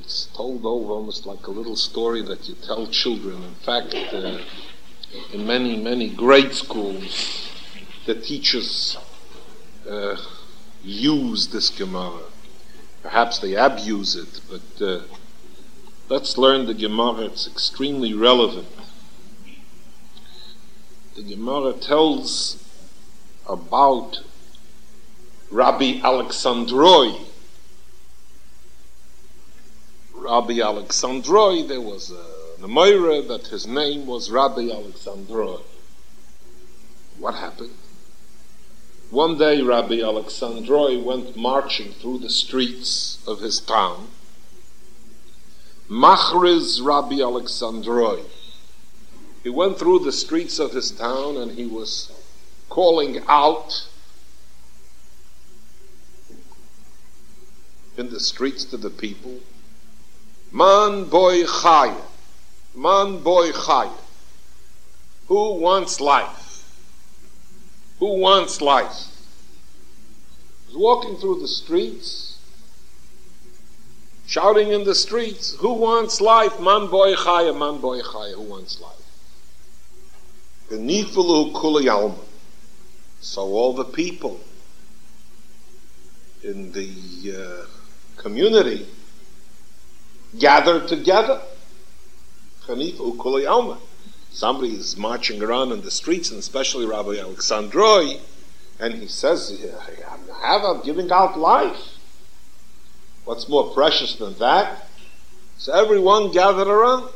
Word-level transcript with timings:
it's 0.00 0.26
told 0.34 0.64
over 0.64 0.92
almost 0.92 1.26
like 1.26 1.46
a 1.46 1.50
little 1.50 1.76
story 1.76 2.22
that 2.22 2.48
you 2.48 2.54
tell 2.66 2.86
children. 2.86 3.42
In 3.42 3.54
fact, 3.54 3.94
uh, 3.94 4.38
in 5.32 5.46
many, 5.46 5.76
many 5.76 6.08
grade 6.08 6.52
schools, 6.54 7.48
the 8.06 8.14
teachers 8.14 8.96
uh, 9.88 10.16
use 10.82 11.48
this 11.48 11.68
Gemara. 11.68 12.22
Perhaps 13.02 13.38
they 13.38 13.54
abuse 13.54 14.16
it, 14.16 14.40
but 14.50 14.84
uh, 14.84 15.02
let's 16.08 16.38
learn 16.38 16.66
the 16.66 16.74
Gemara. 16.74 17.26
It's 17.26 17.46
extremely 17.46 18.14
relevant. 18.14 18.68
The 21.16 21.22
Gemara 21.22 21.74
tells 21.74 22.64
about 23.46 24.20
Rabbi 25.50 26.00
Alexandroi. 26.00 27.29
Rabbi 30.20 30.58
Alexandroi, 30.58 31.66
there 31.66 31.80
was 31.80 32.10
a 32.10 32.60
Nemoira 32.60 33.26
that 33.26 33.46
his 33.46 33.66
name 33.66 34.06
was 34.06 34.30
Rabbi 34.30 34.68
Alexandroi. 34.68 35.62
What 37.18 37.36
happened? 37.36 37.74
One 39.10 39.38
day, 39.38 39.62
Rabbi 39.62 39.94
Alexandroi 39.94 41.02
went 41.02 41.36
marching 41.36 41.92
through 41.92 42.18
the 42.18 42.28
streets 42.28 43.18
of 43.26 43.40
his 43.40 43.60
town. 43.60 44.08
Machriz 45.88 46.82
Rabbi 46.82 47.16
Alexandroi. 47.16 48.22
He 49.42 49.48
went 49.48 49.78
through 49.78 50.00
the 50.00 50.12
streets 50.12 50.58
of 50.58 50.72
his 50.72 50.90
town 50.90 51.38
and 51.38 51.52
he 51.52 51.64
was 51.64 52.12
calling 52.68 53.22
out 53.26 53.88
in 57.96 58.10
the 58.10 58.20
streets 58.20 58.64
to 58.66 58.76
the 58.76 58.90
people, 58.90 59.40
Man 60.52 61.04
boy 61.04 61.44
chaya, 61.44 62.00
man 62.74 63.22
boy 63.22 63.52
chaya. 63.52 63.92
Who 65.28 65.54
wants 65.54 66.00
life? 66.00 66.68
Who 68.00 68.18
wants 68.18 68.60
life? 68.60 69.06
He's 70.66 70.76
walking 70.76 71.16
through 71.18 71.40
the 71.40 71.46
streets, 71.46 72.40
shouting 74.26 74.72
in 74.72 74.82
the 74.82 74.94
streets, 74.94 75.54
Who 75.60 75.74
wants 75.74 76.20
life? 76.20 76.58
Man 76.58 76.88
boy 76.88 77.14
chaya, 77.14 77.56
man 77.56 77.80
boy 77.80 78.00
chaya, 78.00 78.34
who 78.34 78.42
wants 78.42 78.80
life? 78.80 78.96
The 80.68 80.76
Kuleyom. 80.76 82.16
So 83.20 83.42
all 83.42 83.72
the 83.72 83.84
people 83.84 84.40
in 86.42 86.72
the 86.72 87.36
uh, 87.36 88.20
community 88.20 88.86
gathered 90.38 90.88
together. 90.88 91.40
Somebody 94.32 94.74
is 94.74 94.96
marching 94.96 95.42
around 95.42 95.72
in 95.72 95.82
the 95.82 95.90
streets, 95.90 96.30
and 96.30 96.38
especially 96.38 96.86
Rabbi 96.86 97.16
Alexandroi, 97.16 98.20
and 98.78 98.94
he 98.94 99.08
says, 99.08 99.60
have 100.42 100.64
I'm 100.64 100.82
giving 100.82 101.10
out 101.10 101.38
life. 101.38 101.98
What's 103.24 103.48
more 103.48 103.72
precious 103.74 104.16
than 104.16 104.34
that? 104.38 104.86
So 105.58 105.72
everyone 105.72 106.32
gathered 106.32 106.68
around. 106.68 107.10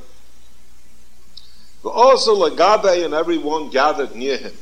But 1.82 1.90
also 1.90 2.34
Lagabe 2.34 3.04
and 3.04 3.14
everyone 3.14 3.70
gathered 3.70 4.14
near 4.14 4.38
him. 4.38 4.52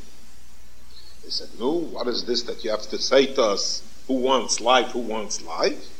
He 1.24 1.30
said, 1.30 1.48
No, 1.58 1.70
what 1.70 2.08
is 2.08 2.24
this 2.24 2.42
that 2.44 2.64
you 2.64 2.70
have 2.70 2.88
to 2.88 2.98
say 2.98 3.26
to 3.34 3.42
us? 3.42 3.82
Who 4.06 4.14
wants 4.14 4.60
life? 4.60 4.92
Who 4.92 5.00
wants 5.00 5.42
life? 5.42 5.91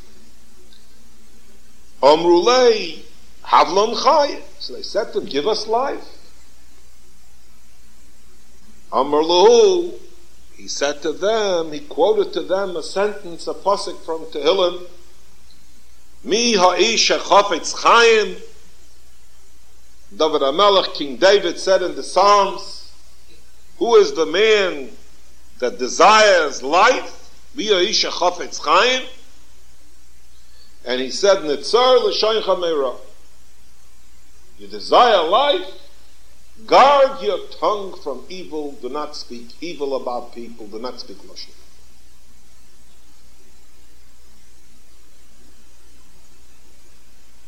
Amrulei 2.03 3.03
Havlon 3.45 3.95
Chay. 4.03 4.43
So 4.59 4.75
they 4.75 4.83
said 4.83 5.13
to 5.13 5.21
him, 5.21 5.27
Give 5.27 5.47
us 5.47 5.67
life. 5.67 6.05
Amrlahu, 8.93 9.95
he 10.55 10.69
said 10.69 11.01
to 11.03 11.13
them, 11.13 11.73
he 11.73 11.81
quoted 11.81 12.33
to 12.35 12.43
them 12.43 12.77
a 12.77 12.83
sentence, 12.83 13.47
a 13.47 13.55
posik 13.55 13.99
from 14.05 14.27
Tehillim, 14.27 14.87
Mi 16.25 16.55
ha'isha 16.55 17.19
chafetz 17.19 17.75
chayim. 17.75 18.41
David 20.15 20.43
HaMelech, 20.43 20.95
King 20.95 21.17
David 21.17 21.59
said 21.59 21.83
in 21.83 21.95
the 21.95 22.03
Psalms, 22.03 22.93
Who 23.79 23.97
is 23.97 24.13
the 24.13 24.27
man 24.27 24.91
that 25.59 25.79
desires 25.79 26.63
life? 26.63 27.31
Mi 27.55 27.69
ha'isha 27.69 28.11
chafetz 28.11 28.61
chayim. 28.61 29.07
And 30.85 31.01
he 31.01 31.11
said, 31.11 31.39
Nitzar 31.39 32.43
chameira. 32.43 32.97
You 34.59 34.67
desire 34.67 35.29
life? 35.29 35.67
Guard 36.67 37.23
your 37.23 37.39
tongue 37.59 37.99
from 38.03 38.25
evil. 38.29 38.73
Do 38.73 38.89
not 38.89 39.17
speak 39.17 39.49
evil 39.61 39.97
about 39.97 40.35
people. 40.35 40.67
Do 40.67 40.79
not 40.79 41.01
speak 41.01 41.19
lashon. 41.19 41.51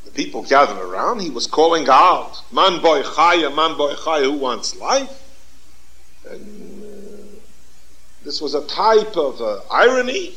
The 0.05 0.11
people 0.11 0.43
gathered 0.43 0.78
around. 0.78 1.21
He 1.21 1.31
was 1.31 1.47
calling 1.47 1.89
out, 1.89 2.43
"Man 2.50 2.81
boy 2.81 3.03
chaya, 3.03 3.55
man 3.55 3.77
boy 3.77 3.94
chaya, 3.94 4.25
who 4.25 4.33
wants 4.33 4.75
life?" 4.77 5.23
And 6.28 6.83
uh, 6.83 7.39
this 8.25 8.41
was 8.41 8.55
a 8.55 8.67
type 8.67 9.17
of 9.17 9.41
uh, 9.41 9.61
irony. 9.71 10.34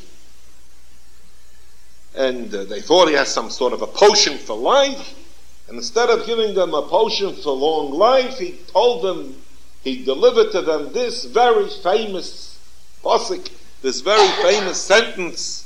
And 2.18 2.54
uh, 2.54 2.64
they 2.66 2.82
thought 2.82 3.08
he 3.08 3.14
has 3.14 3.32
some 3.32 3.50
sort 3.50 3.74
of 3.74 3.82
a 3.82 3.88
potion 3.88 4.38
for 4.38 4.58
life. 4.58 5.14
And 5.68 5.78
instead 5.78 6.10
of 6.10 6.26
giving 6.26 6.56
them 6.56 6.74
a 6.74 6.82
potion 6.82 7.36
for 7.36 7.54
long 7.54 7.94
life, 7.94 8.40
he 8.40 8.58
told 8.68 9.04
them, 9.04 9.36
he 9.84 10.04
delivered 10.04 10.52
to 10.52 10.62
them 10.62 10.92
this 10.94 11.26
very 11.26 11.70
famous 11.70 12.60
posik, 13.04 13.52
this 13.82 14.02
very 14.02 14.28
famous 14.42 14.82
sentence 14.82 15.64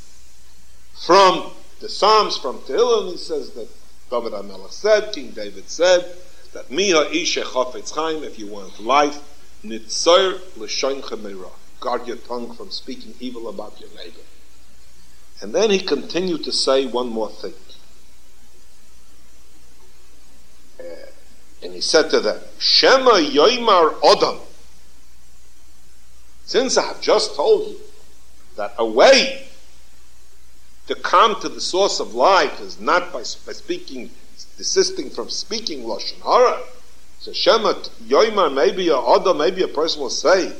from 1.05 1.51
the 1.79 1.87
Psalms, 1.89 2.37
from 2.37 2.57
Tehillim. 2.59 3.11
He 3.11 3.17
says 3.17 3.51
that 3.51 3.69
David 4.09 4.33
HaMelech 4.33 4.71
said, 4.71 5.13
King 5.13 5.31
David 5.31 5.69
said, 5.69 6.05
that 6.53 6.69
Miha 6.69 7.13
Isha 7.13 7.43
Chafetz 7.43 7.95
Chaim, 7.95 8.23
if 8.23 8.37
you 8.37 8.47
want 8.47 8.77
life, 8.79 9.19
L'shoin 9.63 11.01
Chemera. 11.01 11.49
Guard 11.79 12.07
your 12.07 12.17
tongue 12.17 12.53
from 12.53 12.69
speaking 12.69 13.13
evil 13.19 13.47
about 13.47 13.79
your 13.79 13.89
neighbor. 13.95 14.19
And 15.41 15.53
then 15.55 15.71
he 15.71 15.79
continued 15.79 16.43
to 16.43 16.51
say 16.51 16.85
one 16.85 17.09
more 17.09 17.29
thing. 17.29 17.53
And 21.63 21.73
he 21.73 21.81
said 21.81 22.09
to 22.11 22.19
them, 22.19 22.39
Shema 22.59 23.13
Yoimar 23.13 23.99
Odom. 24.01 24.39
Since 26.45 26.77
I 26.77 26.85
have 26.87 27.01
just 27.01 27.35
told 27.35 27.69
you 27.69 27.77
that 28.55 28.73
a 28.77 28.85
way 28.85 29.47
to 30.87 30.95
come 30.95 31.39
to 31.41 31.49
the 31.49 31.61
source 31.61 31.99
of 31.99 32.13
life 32.13 32.59
is 32.59 32.79
not 32.79 33.13
by, 33.13 33.19
by 33.19 33.53
speaking, 33.53 34.09
desisting 34.57 35.09
from 35.09 35.29
speaking 35.29 35.83
Lashon 35.83 36.21
Hara. 36.21 36.61
So 37.19 37.31
Shema 37.31 37.73
Yoimar, 38.03 38.53
maybe 38.53 38.89
a 38.89 38.93
Odom, 38.93 39.37
maybe 39.37 39.61
a 39.61 39.67
person 39.67 40.01
will 40.01 40.09
say, 40.09 40.51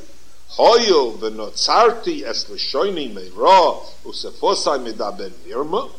Hoyel 0.56 1.18
v'notzarti 1.18 2.24
es 2.24 2.48
l'shoini 2.48 3.12
meira 3.12 3.80
usefosai 4.04 4.78
medaber 4.84 5.30
nirma. 5.46 5.90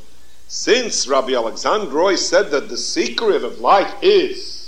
Since 0.48 1.08
Rabbi 1.08 1.32
Alexandroi 1.32 2.18
said 2.18 2.52
that 2.52 2.70
the 2.70 2.78
secret 2.78 3.44
of 3.44 3.60
life 3.60 3.96
is 4.02 4.64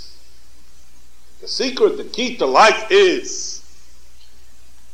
the 1.40 1.48
secret, 1.48 1.96
the 1.96 2.04
key 2.04 2.36
to 2.38 2.46
life 2.46 2.90
is 2.90 3.62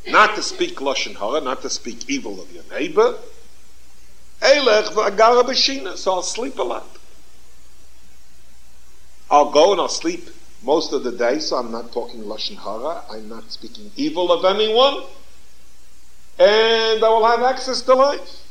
not 0.09 0.35
to 0.35 0.43
speak 0.43 0.77
lashon 0.77 1.15
hara, 1.15 1.41
not 1.41 1.63
to 1.63 1.71
speak 1.71 2.11
evil 2.11 2.41
of 2.41 2.53
your 2.53 2.65
neighbor. 2.71 3.17
So 4.43 6.13
I'll 6.13 6.23
sleep 6.23 6.59
a 6.59 6.63
lot. 6.63 6.89
I'll 9.31 9.51
go 9.51 9.73
and 9.73 9.81
I'll 9.81 9.89
sleep 9.89 10.29
most 10.63 10.93
of 10.93 11.05
the 11.05 11.13
day, 11.13 11.39
so 11.39 11.57
I'm 11.57 11.71
not 11.71 11.93
talking 11.93 12.23
lashon 12.23 12.57
hara. 12.57 13.03
I'm 13.11 13.29
not 13.29 13.51
speaking 13.51 13.91
evil 13.97 14.33
of 14.33 14.45
anyone, 14.45 15.05
and 16.39 17.05
I 17.05 17.09
will 17.09 17.27
have 17.27 17.43
access 17.43 17.83
to 17.83 17.95
life. 17.95 18.43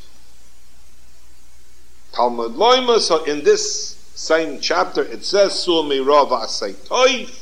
Talmud 2.13 2.53
loima. 2.53 2.99
So 2.99 3.23
in 3.23 3.43
this 3.43 3.95
same 4.15 4.59
chapter, 4.59 5.03
it 5.03 5.23
says, 5.23 5.53
"Suami 5.53 6.05
rava 6.05 6.45
toiv." 6.47 7.41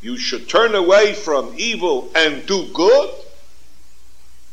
you 0.00 0.16
should 0.16 0.48
turn 0.48 0.74
away 0.74 1.14
from 1.14 1.54
evil 1.56 2.10
and 2.14 2.46
do 2.46 2.68
good. 2.72 3.10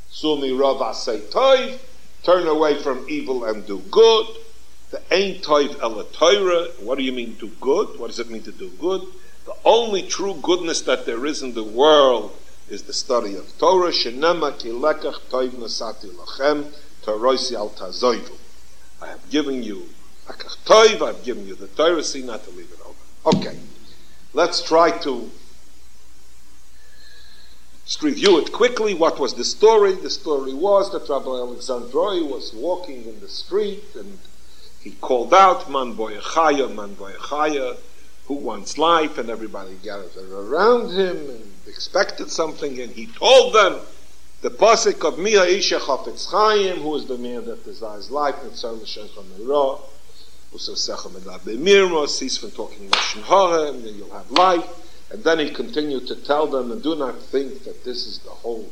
Sumi 0.10 0.52
Rav 0.52 0.78
Toiv, 0.78 1.80
turn 2.24 2.48
away 2.48 2.82
from 2.82 3.06
evil 3.10 3.46
and 3.46 3.66
do 3.66 3.80
good. 3.92 4.28
The 4.92 5.02
Ein 5.12 5.42
Toiv 5.42 5.80
El 5.82 6.04
what 6.86 6.98
do 6.98 7.04
you 7.04 7.12
mean 7.12 7.34
do 7.34 7.48
good? 7.60 8.00
What 8.00 8.08
does 8.08 8.20
it 8.20 8.30
mean 8.30 8.44
to 8.44 8.52
do 8.52 8.70
good? 8.80 9.02
The 9.46 9.56
only 9.66 10.04
true 10.04 10.36
goodness 10.42 10.82
that 10.82 11.06
there 11.06 11.26
is 11.26 11.42
in 11.42 11.54
the 11.54 11.64
world 11.64 12.36
is 12.70 12.84
the 12.84 12.94
study 12.94 13.36
of 13.36 13.58
Torah. 13.58 13.92
Shenema 13.92 14.54
kilekach 14.54 15.20
toiv 15.30 15.52
nasati 15.52 16.10
lachem, 16.12 16.72
toroisi 17.04 17.54
al 17.54 17.70
tazoivu. 17.70 18.38
I 19.02 19.08
have 19.08 19.30
given 19.30 19.64
you 19.64 19.90
Toiv, 20.66 21.02
I've 21.02 21.24
given 21.24 21.46
you 21.46 21.56
the 21.56 21.68
Torah, 21.68 22.04
see 22.04 22.24
not 22.24 22.44
to 22.46 22.52
leave 22.52 22.72
it 22.72 22.80
open. 22.82 23.38
Okay, 23.38 23.60
let's 24.34 24.62
try 24.62 24.92
to 25.00 25.30
just 27.86 28.02
review 28.02 28.40
it 28.40 28.54
quickly. 28.54 28.94
What 28.94 29.20
was 29.20 29.34
the 29.34 29.44
story? 29.44 29.94
The 29.94 30.10
story 30.10 30.54
was 30.54 30.92
that 30.94 31.10
Rabbi 31.10 31.26
Alexandroi 31.26 32.30
was 32.30 32.54
walking 32.54 33.04
in 33.04 33.20
the 33.20 33.28
street 33.28 33.84
and 33.96 34.20
he 34.82 34.92
called 34.92 35.34
out, 35.34 35.70
Man 35.70 35.96
boyachaya, 35.96 36.74
man 36.74 36.96
boyachaya, 36.96 37.78
who 38.26 38.36
wants 38.36 38.78
life? 38.78 39.18
And 39.18 39.30
everybody 39.30 39.76
gathered 39.84 40.12
around 40.32 40.92
him 40.92 41.18
and 41.18 41.52
expected 41.68 42.30
something, 42.30 42.80
and 42.80 42.92
he 42.92 43.08
told 43.08 43.54
them 43.54 43.80
the 44.42 44.50
pasuk 44.50 45.08
of 45.08 45.18
Mia 45.18 45.44
Isha 45.44 45.80
Chafetz 45.80 46.30
Chaim, 46.30 46.82
who 46.82 46.96
is 46.96 47.06
the 47.06 47.18
man 47.18 47.46
that 47.46 47.64
desires 47.64 48.12
life, 48.12 48.36
and 48.44 48.52
Tzar 48.52 48.74
L'Shencha 48.74 49.24
Meirah, 49.40 49.80
cease 52.10 52.38
from 52.38 52.52
talking 52.52 52.90
Lashon 52.90 53.24
Hara, 53.24 53.72
and 53.72 53.84
then 53.84 53.96
you'll 53.96 54.14
have 54.14 54.30
life. 54.32 54.68
And 55.12 55.24
then 55.24 55.40
he 55.40 55.50
continued 55.50 56.08
to 56.08 56.16
tell 56.16 56.48
them, 56.48 56.72
and 56.72 56.82
do 56.82 56.96
not 56.96 57.20
think 57.20 57.64
that 57.64 57.84
this 57.84 58.06
is 58.08 58.20
the 58.20 58.32
whole 58.32 58.70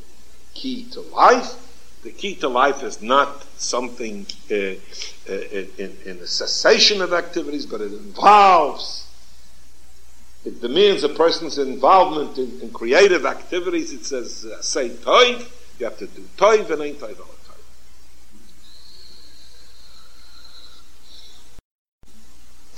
key 0.54 0.86
to 0.92 1.02
life. 1.02 1.56
The 2.04 2.12
key 2.12 2.36
to 2.36 2.48
life 2.50 2.84
is 2.84 3.02
not 3.02 3.46
something 3.58 4.26
uh, 4.50 4.56
uh, 4.56 5.34
in, 5.78 5.98
in, 6.06 6.18
a 6.18 6.28
cessation 6.28 7.02
of 7.02 7.14
activities, 7.14 7.68
but 7.68 7.80
it 7.80 7.94
involves, 7.94 9.08
it 10.44 10.62
demands 10.62 11.04
a 11.04 11.10
person's 11.10 11.58
involvement 11.58 12.38
in, 12.38 12.62
in 12.62 12.72
creative 12.72 13.26
activities. 13.26 13.94
It 13.94 14.06
says, 14.06 14.46
uh, 14.46 14.62
say 14.62 14.90
toiv, 14.90 15.48
you 15.80 15.86
have 15.86 15.98
to 16.00 16.08
do 16.08 16.22
toiv 16.38 16.70
and 16.72 16.82
ain't 16.82 17.00
toiv 17.00 17.18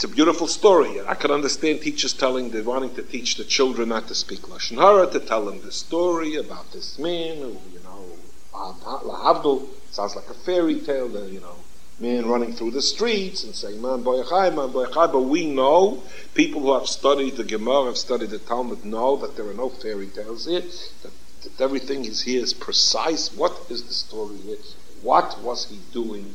It's 0.04 0.12
a 0.12 0.14
beautiful 0.14 0.48
story. 0.48 1.00
I 1.08 1.16
can 1.16 1.32
understand 1.32 1.82
teachers 1.82 2.12
telling, 2.12 2.50
they 2.50 2.60
wanting 2.60 2.94
to 2.96 3.04
teach 3.04 3.38
the 3.38 3.46
children 3.46 3.88
not 3.88 4.10
to 4.10 4.16
speak 4.16 4.42
Lashon 4.42 4.76
Hara, 4.76 5.08
to 5.10 5.20
tell 5.22 5.46
them 5.46 5.62
the 5.62 5.72
story 5.72 6.36
about 6.36 6.74
this 6.74 7.00
man 7.00 7.38
who, 7.38 7.58
you 7.72 7.80
know, 7.86 8.06
Lahavdul, 8.54 9.66
sounds 9.92 10.18
like 10.18 10.30
a 10.30 10.34
fairy 10.34 10.82
tale, 10.82 11.08
the, 11.08 11.30
you 11.30 11.40
know, 11.40 11.56
man 12.04 12.28
running 12.28 12.54
through 12.54 12.72
the 12.72 12.82
streets 12.82 13.46
and 13.46 13.56
saying, 13.56 13.82
Man 13.82 14.04
boyachai, 14.04 14.54
man 14.54 14.70
boyachai. 14.70 15.12
But 15.12 15.22
we 15.22 15.48
know, 15.48 16.04
people 16.36 16.62
who 16.62 16.74
have 16.74 16.88
studied 16.88 17.38
the 17.38 17.46
Gemara, 17.46 17.86
have 17.86 17.98
studied 17.98 18.30
the 18.30 18.40
Talmud, 18.40 18.84
know 18.84 19.16
that 19.16 19.38
there 19.38 19.48
are 19.48 19.54
no 19.54 19.70
fairy 19.70 20.08
tales 20.08 20.46
here, 20.46 20.62
that, 20.62 21.14
that 21.44 21.62
everything 21.62 22.04
is 22.04 22.22
here 22.22 22.44
is 22.44 22.54
precise. 22.54 23.34
What 23.34 23.54
is 23.70 23.84
the 23.86 23.94
story 23.94 24.36
here? 24.38 24.58
What 25.02 25.40
was 25.42 25.70
he 25.70 25.80
doing? 25.94 26.34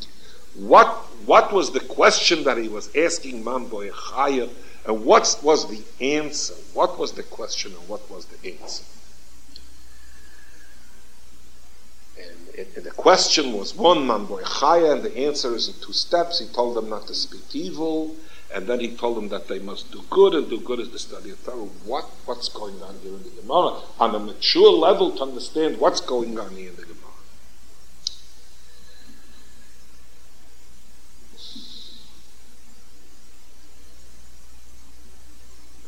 What, 0.56 0.88
what 1.26 1.53
was 1.53 1.70
the 1.70 1.81
question 1.81 2.44
that 2.44 2.56
he 2.56 2.69
was 2.69 2.94
asking 2.97 3.44
Man 3.44 3.69
Boyachaya? 3.69 4.49
And 4.87 5.05
what 5.05 5.38
was 5.43 5.69
the 5.69 5.82
answer? 6.05 6.55
What 6.73 6.99
was 6.99 7.12
the 7.12 7.23
question 7.23 7.73
and 7.79 7.88
what 7.88 8.11
was 8.11 8.25
the 8.25 8.59
answer? 8.59 8.85
And, 12.19 12.67
and 12.76 12.85
the 12.85 12.91
question 12.91 13.53
was 13.53 13.75
one 13.75 14.06
Man 14.06 14.26
Boyachaya, 14.26 14.93
and 14.93 15.03
the 15.03 15.17
answer 15.17 15.55
is 15.55 15.69
in 15.69 15.75
two 15.81 15.93
steps. 15.93 16.41
He 16.41 16.47
told 16.47 16.76
them 16.76 16.88
not 16.88 17.06
to 17.06 17.15
speak 17.15 17.55
evil, 17.55 18.17
and 18.53 18.67
then 18.67 18.81
he 18.81 18.97
told 18.97 19.17
them 19.17 19.29
that 19.29 19.47
they 19.49 19.59
must 19.59 19.93
do 19.93 20.03
good, 20.11 20.35
and 20.35 20.49
do 20.49 20.61
good 20.61 20.81
is 20.81 20.91
the 20.91 20.99
study 20.99 21.31
of 21.31 21.44
Torah. 21.44 21.56
What, 21.85 22.05
what's 22.25 22.49
going 22.49 22.82
on 22.82 22.97
here 23.03 23.12
in 23.12 23.23
the 23.23 23.31
Gemara? 23.43 23.81
On 24.00 24.15
a 24.15 24.19
mature 24.19 24.73
level 24.73 25.12
to 25.17 25.23
understand 25.23 25.79
what's 25.79 26.00
going 26.00 26.38
on 26.38 26.50
here 26.56 26.70
in 26.70 26.76
the 26.76 26.82
Gemara. 26.82 26.94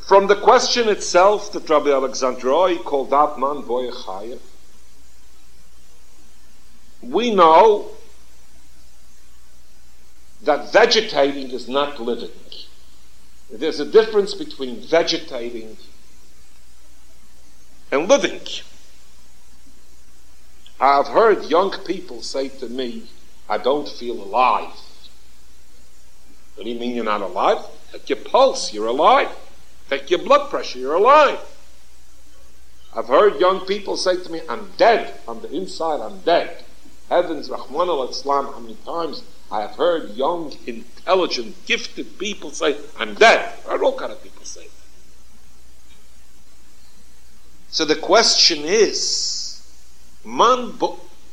From 0.07 0.27
the 0.27 0.35
question 0.35 0.89
itself 0.89 1.53
that 1.53 1.71
Rabbi 1.71 1.89
Alexandroi 1.89 2.83
called 2.83 3.15
out 3.15 3.39
Man 3.39 3.63
Boyachaya, 3.63 4.41
we 7.03 7.35
know 7.35 7.91
that 10.43 10.73
vegetating 10.73 11.51
is 11.51 11.69
not 11.69 12.01
living. 12.01 12.31
There's 13.53 13.81
a 13.81 13.85
difference 13.85 14.35
between 14.35 14.81
vegetating 14.81 15.77
and 17.91 18.09
living. 18.09 18.41
I've 20.81 21.09
heard 21.09 21.45
young 21.45 21.73
people 21.85 22.23
say 22.23 22.49
to 22.49 22.69
me, 22.69 23.05
I 23.49 23.59
don't 23.59 23.89
feel 23.89 24.23
alive. 24.23 24.73
What 26.55 26.65
do 26.65 26.71
you 26.71 26.79
mean 26.79 26.95
you're 26.95 27.05
not 27.05 27.21
alive? 27.21 27.65
At 27.93 28.09
your 28.09 28.19
pulse, 28.19 28.73
you're 28.73 28.87
alive. 28.87 29.29
Take 29.89 30.11
your 30.11 30.21
blood 30.21 30.51
pressure, 30.51 30.79
you're 30.79 30.95
alive. 30.95 31.39
I've 32.95 33.09
heard 33.09 33.41
young 33.41 33.67
people 33.67 33.97
say 33.97 34.23
to 34.23 34.31
me, 34.31 34.41
I'm 34.49 34.71
dead. 34.77 35.15
On 35.27 35.43
the 35.43 35.51
inside, 35.51 36.01
I'm 36.01 36.21
dead. 36.21 36.65
Heavens, 37.11 37.51
Rahman 37.51 37.89
al 37.89 38.09
Islam, 38.09 38.47
how 38.47 38.61
many 38.61 38.77
times 38.87 39.25
I 39.51 39.63
have 39.63 39.73
heard 39.73 40.11
young, 40.11 40.57
intelligent, 40.65 41.57
gifted 41.67 42.19
people 42.21 42.53
say, 42.53 42.77
I'm 42.99 43.15
dead. 43.15 43.53
I 43.67 43.73
heard 43.73 43.83
all 43.83 43.99
kind 43.99 44.13
of 44.13 44.23
people 44.23 44.45
say 44.45 44.63
that. 44.63 44.71
So 47.71 47.85
the 47.85 47.97
question 47.97 48.61
is, 48.65 49.61
man, 50.25 50.73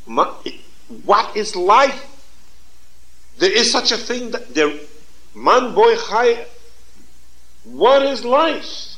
man, 0.08 0.30
what 1.06 1.38
is 1.38 1.56
life? 1.56 2.04
There 3.38 3.56
is 3.56 3.72
such 3.72 3.92
a 3.92 3.98
thing 3.98 4.32
that 4.32 4.56
there, 4.56 4.74
man 5.36 5.76
boy 5.76 5.96
chai, 6.10 6.48
what 7.66 8.02
is 8.02 8.26
life? 8.26 8.96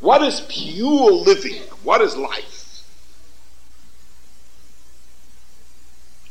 What 0.00 0.20
is 0.20 0.42
pure 0.46 1.10
living? 1.10 1.62
What 1.84 2.02
is 2.02 2.16
life? 2.16 2.63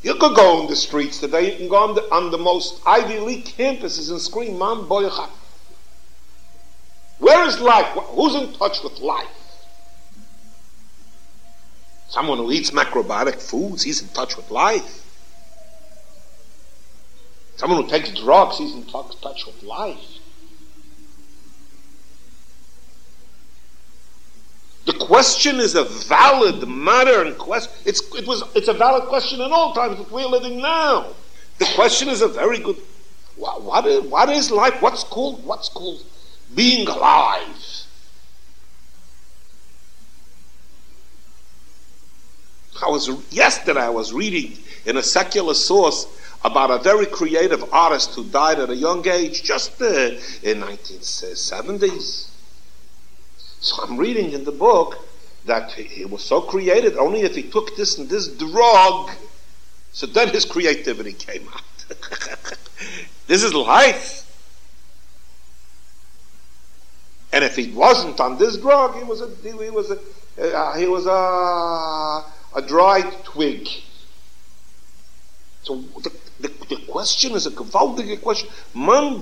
You 0.03 0.15
could 0.15 0.35
go 0.35 0.61
on 0.61 0.67
the 0.67 0.75
streets 0.75 1.19
today, 1.19 1.53
you 1.53 1.57
can 1.57 1.69
go 1.69 1.77
on 1.77 1.95
the, 1.95 2.01
on 2.13 2.29
the 2.29 2.37
most 2.37 2.81
Ivy 2.85 3.19
League 3.19 3.45
campuses 3.45 4.11
and 4.11 4.19
scream, 4.19 4.59
Man 4.59 4.83
Boycha. 4.83 5.29
Where 7.19 7.47
is 7.47 7.59
life? 7.61 7.85
Who's 8.09 8.35
in 8.35 8.51
touch 8.53 8.83
with 8.83 8.99
life? 8.99 9.27
Someone 12.09 12.37
who 12.37 12.51
eats 12.51 12.71
macrobiotic 12.71 13.41
foods, 13.41 13.83
he's 13.83 14.01
in 14.01 14.09
touch 14.09 14.35
with 14.35 14.51
life. 14.51 15.03
Someone 17.55 17.83
who 17.83 17.89
takes 17.89 18.11
drugs, 18.11 18.57
he's 18.57 18.73
in 18.75 18.83
touch 18.85 19.45
with 19.45 19.63
life. 19.63 20.19
The 24.85 24.93
question 24.93 25.59
is 25.59 25.75
a 25.75 25.85
valid, 25.85 26.67
modern 26.67 27.35
question. 27.35 27.71
It's, 27.85 28.01
it 28.15 28.27
was, 28.27 28.43
it's 28.53 28.67
a 28.67 28.73
valid 28.73 29.07
question 29.07 29.39
in 29.39 29.51
all 29.51 29.73
times, 29.73 29.97
that 29.97 30.11
we're 30.11 30.27
living 30.27 30.59
now. 30.59 31.13
The 31.59 31.65
question 31.75 32.09
is 32.09 32.21
a 32.21 32.27
very 32.27 32.59
good. 32.59 32.77
What, 33.37 33.63
what, 33.63 33.85
is, 33.85 34.01
what 34.03 34.29
is 34.29 34.51
life? 34.51 34.81
What's 34.81 35.03
called? 35.03 35.45
What's 35.45 35.69
called 35.69 36.03
being 36.53 36.87
alive? 36.87 37.47
I 42.85 42.89
was 42.89 43.09
yesterday. 43.31 43.81
I 43.81 43.89
was 43.89 44.11
reading 44.11 44.57
in 44.85 44.97
a 44.97 45.03
secular 45.03 45.53
source 45.53 46.07
about 46.43 46.69
a 46.69 46.79
very 46.79 47.05
creative 47.05 47.73
artist 47.73 48.15
who 48.15 48.25
died 48.25 48.59
at 48.59 48.69
a 48.69 48.75
young 48.75 49.07
age, 49.07 49.43
just 49.43 49.81
uh, 49.81 50.11
in 50.43 50.59
1970s. 50.59 52.32
So 53.63 53.81
I'm 53.81 53.95
reading 53.95 54.33
in 54.33 54.43
the 54.43 54.51
book 54.51 55.07
that 55.45 55.71
he 55.71 56.03
was 56.03 56.21
so 56.21 56.41
created 56.41 56.97
only 56.97 57.21
if 57.21 57.33
he 57.33 57.43
took 57.43 57.77
this 57.77 57.97
and 57.97 58.09
this 58.09 58.27
drug. 58.27 59.09
So 59.93 60.05
then 60.05 60.29
his 60.29 60.43
creativity 60.43 61.13
came 61.13 61.47
out. 61.47 61.85
this 63.27 63.41
is 63.41 63.53
life. 63.53 64.19
And 67.31 67.45
if 67.45 67.55
he 67.55 67.71
wasn't 67.71 68.19
on 68.19 68.37
this 68.37 68.57
drug, 68.57 68.97
he 68.97 69.03
was 69.03 69.21
a 69.21 69.29
he 69.41 69.69
was 69.69 69.91
a 69.91 70.57
uh, 70.57 70.77
he 70.77 70.85
was 70.85 71.05
a 71.05 72.59
a 72.59 72.61
dried 72.67 73.23
twig. 73.23 73.69
So 75.61 75.77
the, 76.01 76.11
the, 76.41 76.51
the 76.67 76.81
question 76.89 77.31
is 77.31 77.47
a 77.47 77.51
gewaltige 77.51 78.21
question. 78.21 78.49
Man 78.75 79.21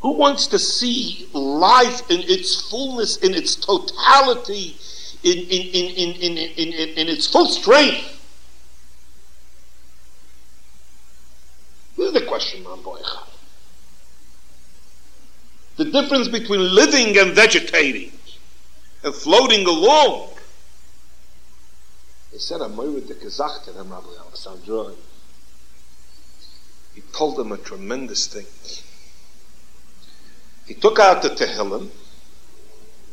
who 0.00 0.12
wants 0.12 0.46
to 0.48 0.58
see 0.58 1.28
life 1.32 2.10
in 2.10 2.20
its 2.20 2.70
fullness, 2.70 3.16
in 3.18 3.34
its 3.34 3.54
totality, 3.54 4.76
in, 5.22 5.38
in, 5.38 5.44
in, 5.46 5.86
in, 5.94 6.16
in, 6.16 6.38
in, 6.38 6.88
in, 6.98 7.08
its 7.08 7.26
full 7.26 7.46
strength? 7.46 8.16
This 11.96 12.06
is 12.06 12.12
the 12.14 12.26
question, 12.26 12.64
man 12.64 12.80
boy. 12.82 12.98
The 15.76 15.84
difference 15.84 16.28
between 16.28 16.74
living 16.74 17.18
and 17.18 17.34
vegetating 17.34 18.12
and 19.02 19.14
floating 19.14 19.66
along. 19.66 20.30
He 22.32 22.38
said, 22.38 22.60
I'm 22.60 22.76
de 22.76 23.14
gesagt 23.14 23.64
to 23.64 23.72
them, 23.72 23.90
Rabbi 23.90 24.06
Alexandroi. 24.06 24.94
he 26.94 27.00
told 27.12 27.36
them 27.36 27.52
a 27.52 27.58
tremendous 27.58 28.26
thing. 28.26 28.46
He 30.70 30.76
took 30.76 31.00
out 31.00 31.20
the 31.22 31.30
Tehillim 31.30 31.88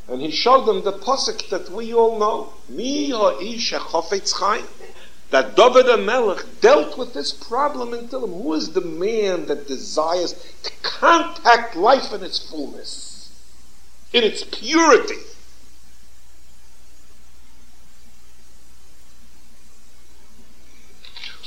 and 0.07 0.21
he 0.21 0.29
showed 0.29 0.67
them 0.67 0.83
the 0.83 0.93
posik 0.93 1.49
that 1.49 1.71
we 1.71 1.91
all 1.91 2.19
know. 2.19 2.53
Mi 2.69 3.09
ha'ish 3.09 3.73
chayim. 3.73 4.67
That 5.31 5.55
David 5.55 5.87
HaMelech 5.87 6.61
dealt 6.61 6.99
with 6.99 7.15
this 7.15 7.33
problem 7.33 7.95
in 7.95 8.09
Tehillim. 8.09 8.43
Who 8.43 8.53
is 8.53 8.73
the 8.73 8.81
man 8.81 9.47
that 9.47 9.67
desires 9.67 10.33
to 10.61 10.71
contact 10.83 11.75
life 11.75 12.13
in 12.13 12.21
its 12.21 12.47
fullness, 12.47 13.31
in 14.13 14.23
its 14.23 14.43
purity? 14.43 15.15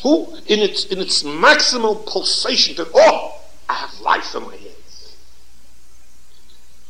Who, 0.02 0.34
in 0.48 0.58
its 0.58 0.86
in 0.86 0.98
its 0.98 1.22
maximal 1.22 2.04
pulsation, 2.04 2.74
that 2.78 2.88
oh, 2.96 3.40
I 3.68 3.74
have 3.74 4.00
life 4.00 4.34
in 4.34 4.42
my 4.42 4.56
hands. 4.56 4.69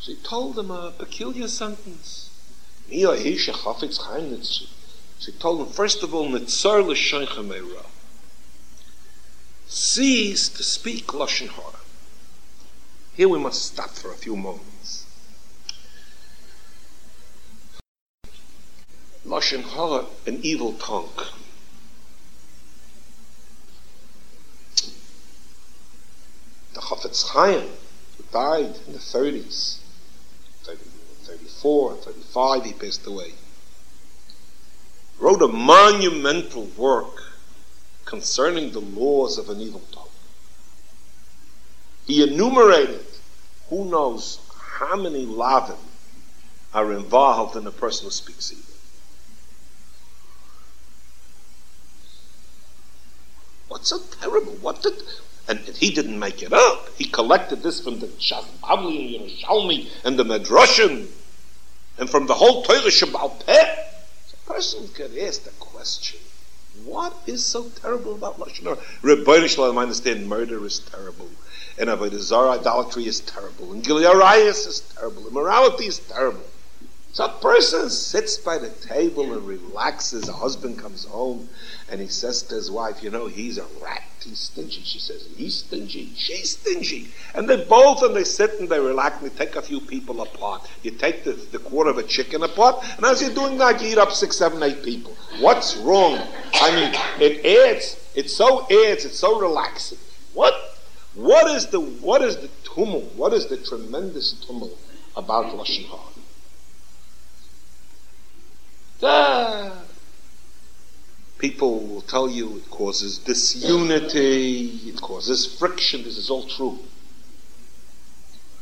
So 0.00 0.12
he 0.12 0.18
told 0.18 0.54
them 0.56 0.70
a 0.70 0.92
peculiar 0.96 1.46
sentence. 1.46 2.30
So 2.88 3.14
he 3.14 3.32
told 5.38 5.60
them, 5.60 5.68
first 5.68 6.02
of 6.02 6.14
all, 6.14 6.28
Nitzar 6.30 6.82
l'shoicha 6.82 7.84
Cease 9.66 10.48
to 10.48 10.62
speak 10.62 11.08
Lashon 11.08 11.48
Hara. 11.48 11.80
Here 13.14 13.28
we 13.28 13.38
must 13.38 13.62
stop 13.62 13.90
for 13.90 14.10
a 14.10 14.16
few 14.16 14.36
moments. 14.36 15.04
Lashon 19.26 19.62
Hara, 19.62 20.06
an 20.26 20.40
evil 20.42 20.72
tongue. 20.72 21.10
the 26.72 26.80
Chafetz 26.80 27.28
Chaim, 27.28 27.68
who 28.16 28.24
died 28.32 28.76
in 28.86 28.92
the 28.92 28.98
30s, 28.98 29.78
30, 29.78 29.89
34, 31.50 31.94
35, 31.96 32.64
he 32.64 32.72
passed 32.72 33.06
away, 33.06 33.32
wrote 35.18 35.42
a 35.42 35.48
monumental 35.48 36.64
work 36.76 37.22
concerning 38.04 38.72
the 38.72 38.80
laws 38.80 39.38
of 39.38 39.50
an 39.50 39.60
evil 39.60 39.82
tongue. 39.92 40.08
He 42.06 42.22
enumerated 42.22 43.04
who 43.68 43.84
knows 43.84 44.40
how 44.78 44.96
many 44.96 45.26
lavin 45.26 45.76
are 46.72 46.92
involved 46.92 47.56
in 47.56 47.66
a 47.66 47.70
person 47.70 48.06
who 48.06 48.10
speaks 48.10 48.52
evil. 48.52 48.64
What's 53.68 53.88
so 53.88 54.00
terrible? 54.20 54.52
What 54.54 54.82
did 54.82 54.94
and 55.48 55.58
he 55.58 55.90
didn't 55.90 56.18
make 56.18 56.42
it 56.42 56.52
up. 56.52 56.88
He 56.96 57.04
collected 57.06 57.62
this 57.62 57.80
from 57.80 57.98
the 57.98 58.06
Bavli 58.06 59.20
and 59.20 59.28
the 59.28 59.34
Yerushalmi 59.34 59.88
and 60.04 60.16
the 60.16 60.24
Medrashim 60.24 61.08
and 62.00 62.08
from 62.08 62.26
the 62.26 62.34
whole 62.34 62.62
Torah 62.62 62.80
Shabbal 62.80 63.44
Peh. 63.46 63.52
A 63.52 64.52
person 64.52 64.88
could 64.88 65.16
ask 65.18 65.44
the 65.44 65.50
question, 65.60 66.18
what 66.84 67.14
is 67.26 67.44
so 67.44 67.68
terrible 67.68 68.14
about 68.14 68.40
Lashon 68.40 68.64
Hara? 68.64 68.78
Rebbeinu 69.02 69.48
Shalom, 69.48 69.78
I 69.78 69.82
understand 69.82 70.26
murder 70.26 70.64
is 70.64 70.78
terrible, 70.78 71.28
and 71.78 71.90
Avodah 71.90 72.18
Zarah 72.18 72.58
idolatry 72.58 73.06
is 73.06 73.20
terrible, 73.20 73.72
and 73.72 73.84
Gilead 73.84 74.06
is 74.48 74.80
terrible, 74.96 75.28
immorality 75.28 75.86
is 75.86 75.98
terrible. 75.98 76.40
So 77.12 77.24
a 77.24 77.28
person 77.40 77.90
sits 77.90 78.38
by 78.38 78.58
the 78.58 78.68
table 78.68 79.32
and 79.32 79.44
relaxes. 79.44 80.28
A 80.28 80.32
husband 80.32 80.78
comes 80.78 81.04
home 81.04 81.48
and 81.90 82.00
he 82.00 82.06
says 82.06 82.42
to 82.42 82.54
his 82.54 82.70
wife, 82.70 83.02
You 83.02 83.10
know, 83.10 83.26
he's 83.26 83.58
a 83.58 83.66
rat. 83.82 84.04
He's 84.22 84.38
stingy. 84.38 84.82
She 84.84 85.00
says, 85.00 85.26
He's 85.36 85.56
stingy. 85.56 86.12
She's 86.14 86.52
stingy. 86.52 87.08
And 87.34 87.48
they 87.48 87.64
both, 87.64 88.02
and 88.02 88.14
they 88.14 88.22
sit 88.22 88.60
and 88.60 88.68
they 88.68 88.78
relax 88.78 89.20
and 89.20 89.30
they 89.30 89.44
take 89.44 89.56
a 89.56 89.62
few 89.62 89.80
people 89.80 90.20
apart. 90.20 90.68
You 90.84 90.92
take 90.92 91.24
the, 91.24 91.32
the 91.32 91.58
quarter 91.58 91.90
of 91.90 91.98
a 91.98 92.04
chicken 92.04 92.44
apart, 92.44 92.84
and 92.96 93.04
as 93.04 93.20
you're 93.20 93.34
doing 93.34 93.58
that, 93.58 93.82
you 93.82 93.88
eat 93.88 93.98
up 93.98 94.12
six, 94.12 94.36
seven, 94.36 94.62
eight 94.62 94.84
people. 94.84 95.16
What's 95.40 95.76
wrong? 95.78 96.20
I 96.54 96.70
mean, 96.74 96.92
it 97.20 97.44
adds, 97.44 98.12
it 98.14 98.30
so 98.30 98.62
adds, 98.64 99.04
it's 99.04 99.18
so 99.18 99.40
relaxing. 99.40 99.98
What? 100.34 100.54
What 101.14 101.50
is 101.50 101.66
the, 101.66 101.80
what 101.80 102.22
is 102.22 102.36
the 102.36 102.48
tumult? 102.62 103.12
What 103.16 103.32
is 103.32 103.46
the 103.48 103.56
tremendous 103.56 104.32
tumult 104.46 104.78
about 105.16 105.46
Lashon 105.46 105.86
Hara? 105.86 106.09
Ah. 109.02 109.82
People 111.38 111.80
will 111.86 112.02
tell 112.02 112.28
you 112.28 112.58
it 112.58 112.70
causes 112.70 113.18
disunity, 113.18 114.66
it 114.86 115.00
causes 115.00 115.46
friction. 115.46 116.04
This 116.04 116.18
is 116.18 116.28
all 116.28 116.46
true. 116.46 116.78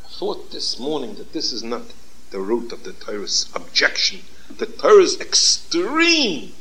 I 0.04 0.08
thought 0.08 0.52
this 0.52 0.78
morning 0.78 1.16
that 1.16 1.32
this 1.32 1.52
is 1.52 1.64
not 1.64 1.82
the 2.30 2.40
root 2.40 2.72
of 2.72 2.84
the 2.84 2.92
Torah's 2.92 3.50
objection. 3.54 4.20
The 4.56 4.66
Torah's 4.66 5.20
extreme 5.20 6.52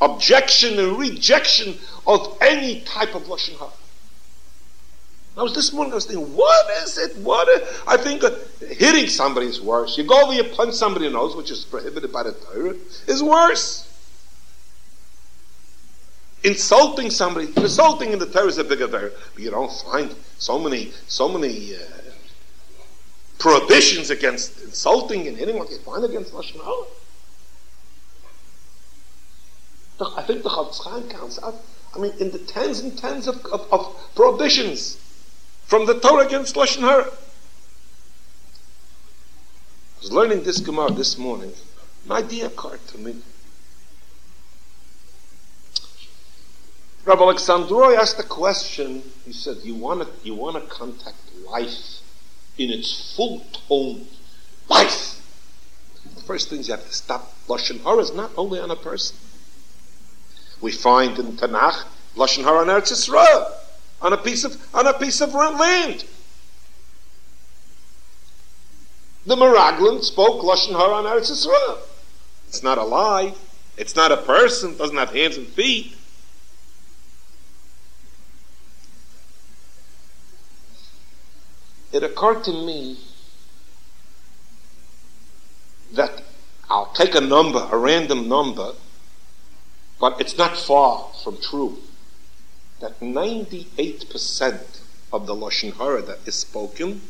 objection 0.00 0.78
and 0.78 0.98
rejection 0.98 1.78
of 2.06 2.36
any 2.40 2.80
type 2.82 3.14
of 3.14 3.24
Lashon 3.24 3.58
Hara. 3.58 3.72
I 5.36 5.42
was 5.42 5.54
this 5.54 5.72
morning, 5.72 5.92
I 5.92 5.94
was 5.94 6.04
thinking, 6.04 6.36
what 6.36 6.70
is 6.82 6.98
it? 6.98 7.16
What 7.16 7.48
is, 7.48 7.80
I 7.86 7.96
think 7.96 8.22
hitting 8.60 9.08
somebody 9.08 9.46
is 9.46 9.62
worse. 9.62 9.96
You 9.96 10.04
go 10.04 10.24
over, 10.24 10.34
you 10.34 10.44
punch 10.44 10.74
somebody 10.74 11.06
in 11.06 11.12
the 11.12 11.18
nose, 11.18 11.34
which 11.34 11.50
is 11.50 11.64
prohibited 11.64 12.12
by 12.12 12.24
the 12.24 12.32
Torah, 12.32 12.74
is 13.06 13.22
worse. 13.22 13.88
Insulting 16.44 17.08
somebody, 17.08 17.46
insulting 17.56 18.12
in 18.12 18.18
the 18.18 18.26
Torah 18.26 18.48
is 18.48 18.58
a 18.58 18.64
bigger 18.64 18.88
Torah, 18.88 19.10
but 19.32 19.42
you 19.42 19.50
don't 19.50 19.72
find 19.72 20.14
so 20.36 20.58
many, 20.58 20.92
so 21.06 21.28
many 21.28 21.76
uh, 21.76 21.78
prohibitions 23.38 24.10
against 24.10 24.60
insulting 24.62 25.28
and 25.28 25.38
hitting 25.38 25.58
what 25.58 25.70
you 25.70 25.78
find 25.78 26.04
against 26.04 26.34
Lashon 26.34 26.62
Hara. 26.62 26.84
I 30.16 30.22
think 30.24 30.42
the 30.42 30.50
Chafetz 30.50 30.82
Chaim 30.84 31.08
counts 31.08 31.42
out, 31.42 31.54
I 31.94 32.00
mean, 32.00 32.12
in 32.18 32.32
the 32.32 32.38
tens 32.38 32.80
and 32.80 32.98
tens 32.98 33.28
of, 33.28 33.46
of, 33.46 33.66
of 33.72 33.96
prohibitions 34.14 34.98
from 35.64 35.86
the 35.86 35.98
Torah 35.98 36.26
against 36.26 36.54
Lashon 36.54 36.80
Hara. 36.80 37.04
I 37.04 37.08
was 40.00 40.12
learning 40.12 40.42
this 40.44 40.60
Gemara 40.60 40.90
this 40.90 41.16
morning. 41.16 41.52
An 42.04 42.12
idea 42.12 42.46
occurred 42.46 42.86
to 42.88 42.98
me. 42.98 43.16
Rabbi 47.04 47.20
Alexandroi 47.20 47.96
asked 47.96 48.18
a 48.20 48.24
question. 48.24 49.02
He 49.24 49.32
said, 49.32 49.58
"You 49.62 49.74
want 49.74 50.02
to 50.02 50.08
you 50.24 50.34
want 50.34 50.56
to 50.56 50.70
contact 50.70 51.16
life 51.46 52.00
in 52.58 52.70
its 52.70 53.14
full 53.16 53.44
tone, 53.68 54.06
life. 54.68 55.20
The 56.14 56.22
first 56.22 56.48
thing 56.48 56.62
you 56.62 56.72
have 56.72 56.86
to 56.86 56.92
stop 56.92 57.34
lashon 57.48 57.82
hara 57.82 57.98
is 57.98 58.12
not 58.12 58.30
only 58.36 58.60
on 58.60 58.70
a 58.70 58.76
person. 58.76 59.16
We 60.60 60.70
find 60.70 61.18
in 61.18 61.36
Tanakh 61.36 61.84
lashon 62.14 62.44
hara 62.44 62.58
on 62.58 62.66
Eretz 62.66 62.92
Yisrael 62.92 63.61
on 64.02 64.12
a 64.12 64.16
piece 64.16 64.44
of 64.44 64.56
on 64.74 64.86
a 64.86 64.92
piece 64.92 65.20
of 65.20 65.32
land. 65.32 66.04
The 69.24 69.36
Meraglim 69.36 70.02
spoke 70.02 70.42
lashon 70.42 70.72
hara 70.72 70.94
on 70.94 71.04
Eretz 71.04 71.30
Yisrael. 71.30 71.78
It's 72.48 72.62
not 72.62 72.76
alive. 72.76 73.38
It's 73.76 73.94
not 73.94 74.10
a 74.10 74.16
person. 74.16 74.76
Doesn't 74.76 74.96
have 74.96 75.14
hands 75.14 75.36
and 75.36 75.46
feet. 75.46 75.96
It 81.92 82.02
occurred 82.02 82.42
to 82.44 82.52
me 82.52 82.98
that 85.92 86.22
I'll 86.68 86.92
take 86.94 87.14
a 87.14 87.20
number, 87.20 87.68
a 87.70 87.76
random 87.76 88.28
number, 88.28 88.72
but 90.00 90.20
it's 90.20 90.36
not 90.36 90.56
far 90.56 91.10
from 91.22 91.36
true 91.40 91.78
that 92.82 92.98
98% 92.98 94.80
of 95.12 95.26
the 95.26 95.34
Lashon 95.34 95.72
Hara 95.74 96.02
that 96.02 96.18
is 96.26 96.34
spoken 96.34 97.00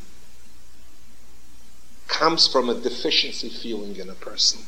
comes 2.08 2.46
from 2.46 2.68
a 2.68 2.74
deficiency 2.74 3.48
feeling 3.48 3.96
in 3.96 4.10
a 4.10 4.14
person. 4.14 4.60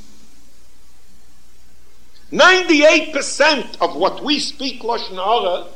98% 2.32 3.76
of 3.82 3.94
what 3.94 4.24
we 4.24 4.38
speak 4.38 4.80
Lashon 4.80 5.22
Hara 5.22 5.66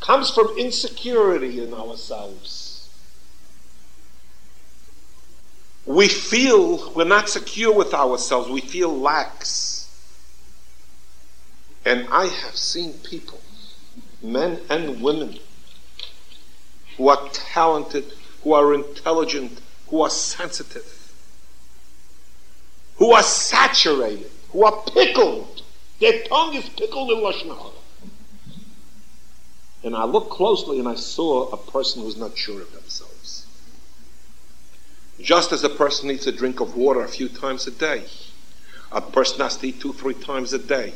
comes 0.00 0.30
from 0.30 0.56
insecurity 0.56 1.62
in 1.62 1.74
ourselves. 1.74 2.88
We 5.84 6.08
feel 6.08 6.90
we're 6.94 7.04
not 7.04 7.28
secure 7.28 7.74
with 7.74 7.92
ourselves. 7.92 8.48
We 8.48 8.62
feel 8.62 8.98
lax. 8.98 9.90
And 11.84 12.08
I 12.10 12.26
have 12.26 12.56
seen 12.56 12.94
people 12.94 13.40
men 14.22 14.60
and 14.68 15.02
women 15.02 15.38
who 16.96 17.08
are 17.08 17.28
talented, 17.32 18.04
who 18.42 18.52
are 18.52 18.74
intelligent, 18.74 19.60
who 19.88 20.02
are 20.02 20.10
sensitive, 20.10 21.12
who 22.96 23.12
are 23.12 23.22
saturated, 23.22 24.30
who 24.50 24.64
are 24.64 24.82
pickled. 24.94 25.62
Their 26.00 26.22
tongue 26.24 26.54
is 26.54 26.68
pickled 26.68 27.10
in 27.10 27.18
Lashon. 27.18 27.72
And 29.82 29.96
I 29.96 30.04
looked 30.04 30.30
closely 30.30 30.78
and 30.78 30.88
I 30.88 30.94
saw 30.94 31.48
a 31.48 31.56
person 31.56 32.02
who's 32.02 32.16
not 32.16 32.36
sure 32.36 32.60
of 32.60 32.72
themselves. 32.72 33.46
Just 35.20 35.52
as 35.52 35.64
a 35.64 35.68
person 35.68 36.08
needs 36.08 36.26
a 36.26 36.32
drink 36.32 36.60
of 36.60 36.76
water 36.76 37.02
a 37.02 37.08
few 37.08 37.28
times 37.28 37.66
a 37.66 37.70
day, 37.70 38.04
a 38.92 39.00
person 39.00 39.40
has 39.40 39.56
to 39.58 39.68
eat 39.68 39.80
two, 39.80 39.92
three 39.92 40.14
times 40.14 40.52
a 40.52 40.58
day. 40.58 40.94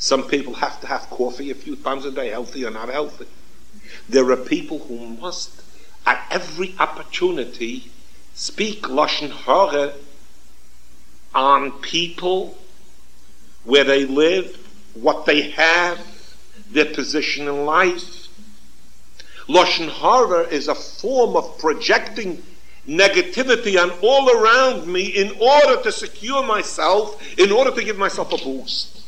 Some 0.00 0.28
people 0.28 0.54
have 0.54 0.80
to 0.80 0.86
have 0.86 1.10
coffee 1.10 1.50
a 1.50 1.54
few 1.54 1.76
times 1.76 2.06
a 2.06 2.10
day, 2.10 2.30
healthy 2.30 2.64
or 2.64 2.70
not 2.70 2.88
healthy. 2.88 3.26
There 4.08 4.30
are 4.30 4.36
people 4.36 4.78
who 4.78 4.98
must, 4.98 5.62
at 6.06 6.26
every 6.30 6.74
opportunity, 6.78 7.90
speak 8.34 8.84
Lashon 8.84 9.30
Hara 9.30 9.92
on 11.34 11.72
people, 11.82 12.56
where 13.64 13.84
they 13.84 14.06
live, 14.06 14.56
what 14.94 15.26
they 15.26 15.50
have, 15.50 16.00
their 16.70 16.86
position 16.86 17.46
in 17.46 17.66
life. 17.66 18.28
Lashon 19.48 19.90
Hara 19.90 20.48
is 20.48 20.66
a 20.66 20.74
form 20.74 21.36
of 21.36 21.58
projecting 21.58 22.42
negativity 22.88 23.78
on 23.78 23.90
all 24.00 24.30
around 24.30 24.86
me 24.86 25.08
in 25.08 25.32
order 25.38 25.82
to 25.82 25.92
secure 25.92 26.42
myself, 26.42 27.22
in 27.38 27.52
order 27.52 27.70
to 27.70 27.84
give 27.84 27.98
myself 27.98 28.32
a 28.32 28.38
boost. 28.38 28.99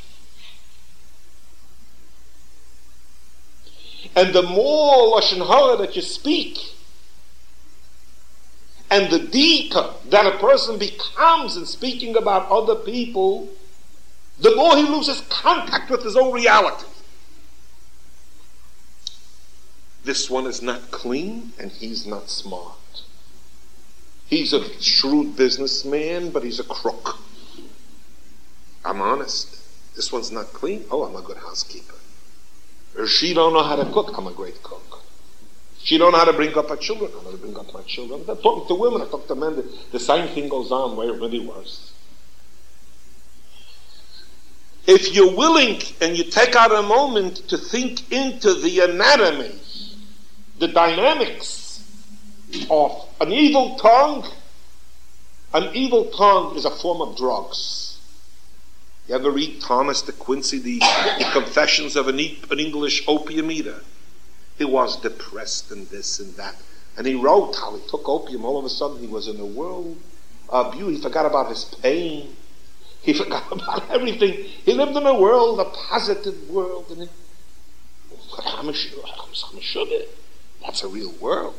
And 4.15 4.35
the 4.35 4.43
more 4.43 5.19
Lashon 5.19 5.47
Hara 5.47 5.77
that 5.79 5.97
you 5.97 6.03
speak, 6.03 6.59
and 8.91 9.11
the 9.11 9.21
deeper 9.21 9.95
that 10.11 10.27
a 10.27 10.39
person 10.39 10.79
becomes 10.79 11.57
in 11.57 11.65
speaking 11.65 12.15
about 12.15 12.51
other 12.51 12.75
people, 12.75 13.49
the 14.39 14.55
more 14.55 14.77
he 14.77 14.83
loses 14.83 15.23
contact 15.31 15.91
with 15.91 16.03
his 16.03 16.15
own 16.15 16.33
reality. 16.33 16.87
This 20.05 20.29
one 20.29 20.47
is 20.47 20.61
not 20.61 20.91
clean 20.91 21.53
and 21.59 21.71
he's 21.71 22.07
not 22.07 22.29
smart. 22.29 22.77
He's 24.27 24.53
a 24.53 24.81
shrewd 24.81 25.37
businessman, 25.37 26.31
but 26.31 26.43
he's 26.43 26.59
a 26.59 26.65
crook. 26.65 27.19
I'm 28.85 29.01
honest. 29.01 29.57
This 29.95 30.13
one's 30.13 30.33
not 30.33 30.47
clean. 30.47 30.85
Oh, 30.91 31.05
I'm 31.05 31.17
a 31.17 31.23
good 31.23 31.37
housekeeper. 31.37 31.95
She 33.07 33.35
don't 33.35 33.53
know 33.53 33.63
how 33.63 33.77
to 33.77 33.85
cook. 33.87 34.17
I'm 34.17 34.27
a 34.27 34.33
great 34.33 34.63
cook. 34.63 35.03
She 35.83 35.99
don't 35.99 36.13
know 36.13 36.19
how 36.19 36.25
to 36.25 36.33
bring 36.33 36.57
up 36.57 36.69
her 36.69 36.77
children. 36.77 37.11
I'm 37.17 37.25
going 37.25 37.37
to 37.37 37.43
bring 37.43 37.57
up 37.57 37.73
my 37.75 37.83
children. 37.83 38.23
I 38.23 38.41
talk 38.41 38.69
to 38.69 38.75
women. 38.75 39.03
I 39.03 39.07
talk 39.07 39.27
to 39.29 39.35
men. 39.35 39.57
The, 39.57 39.69
the 39.93 39.99
same 39.99 40.29
thing 40.29 40.49
goes 40.49 40.71
on 40.71 40.97
way 40.97 41.09
really 41.09 41.41
worse. 41.41 41.93
If 44.87 45.15
you're 45.15 45.35
willing 45.35 45.81
and 46.01 46.17
you 46.17 46.25
take 46.25 46.55
out 46.55 46.73
a 46.73 46.83
moment 46.83 47.37
to 47.49 47.57
think 47.57 48.13
into 48.13 48.55
the 48.55 48.81
anatomy, 48.81 49.59
the 50.59 50.69
dynamics 50.69 51.85
of 52.71 53.09
an 53.21 53.33
evil 53.33 53.77
tongue, 53.77 54.27
an 55.55 55.75
evil 55.75 56.07
tongue 56.11 56.57
is 56.57 56.65
a 56.65 56.71
form 56.71 57.01
of 57.01 57.17
drugs. 57.17 57.82
You 59.13 59.19
ever 59.19 59.31
read 59.31 59.61
Thomas 59.61 60.01
de 60.01 60.13
Quincey, 60.13 60.59
the, 60.59 60.79
the 60.79 61.29
Confessions 61.35 61.97
of 61.97 62.09
an, 62.09 62.19
an 62.51 62.59
English 62.59 63.07
opium 63.07 63.51
eater? 63.51 63.83
He 64.57 64.65
was 64.65 64.99
depressed 65.03 65.71
and 65.71 65.87
this 65.89 66.19
and 66.19 66.35
that. 66.37 66.57
And 66.97 67.07
he 67.07 67.15
wrote 67.15 67.55
how 67.57 67.77
he 67.77 67.87
took 67.89 68.09
opium. 68.09 68.47
All 68.47 68.59
of 68.59 68.65
a 68.65 68.71
sudden, 68.71 69.01
he 69.01 69.07
was 69.07 69.29
in 69.29 69.39
a 69.39 69.45
world 69.45 69.99
of 70.49 70.73
beauty. 70.73 70.97
He 70.97 71.03
forgot 71.03 71.27
about 71.27 71.51
his 71.51 71.65
pain. 71.83 72.35
He 73.03 73.13
forgot 73.23 73.53
about 73.53 73.91
everything. 73.91 74.33
He 74.65 74.73
lived 74.73 74.97
in 74.97 75.05
a 75.05 75.21
world, 75.21 75.61
a 75.61 75.67
positive 75.67 76.49
world. 76.49 76.87
And 76.89 77.03
it, 77.03 77.11
that's 80.63 80.83
a 80.83 80.89
real 80.89 81.13
world. 81.21 81.57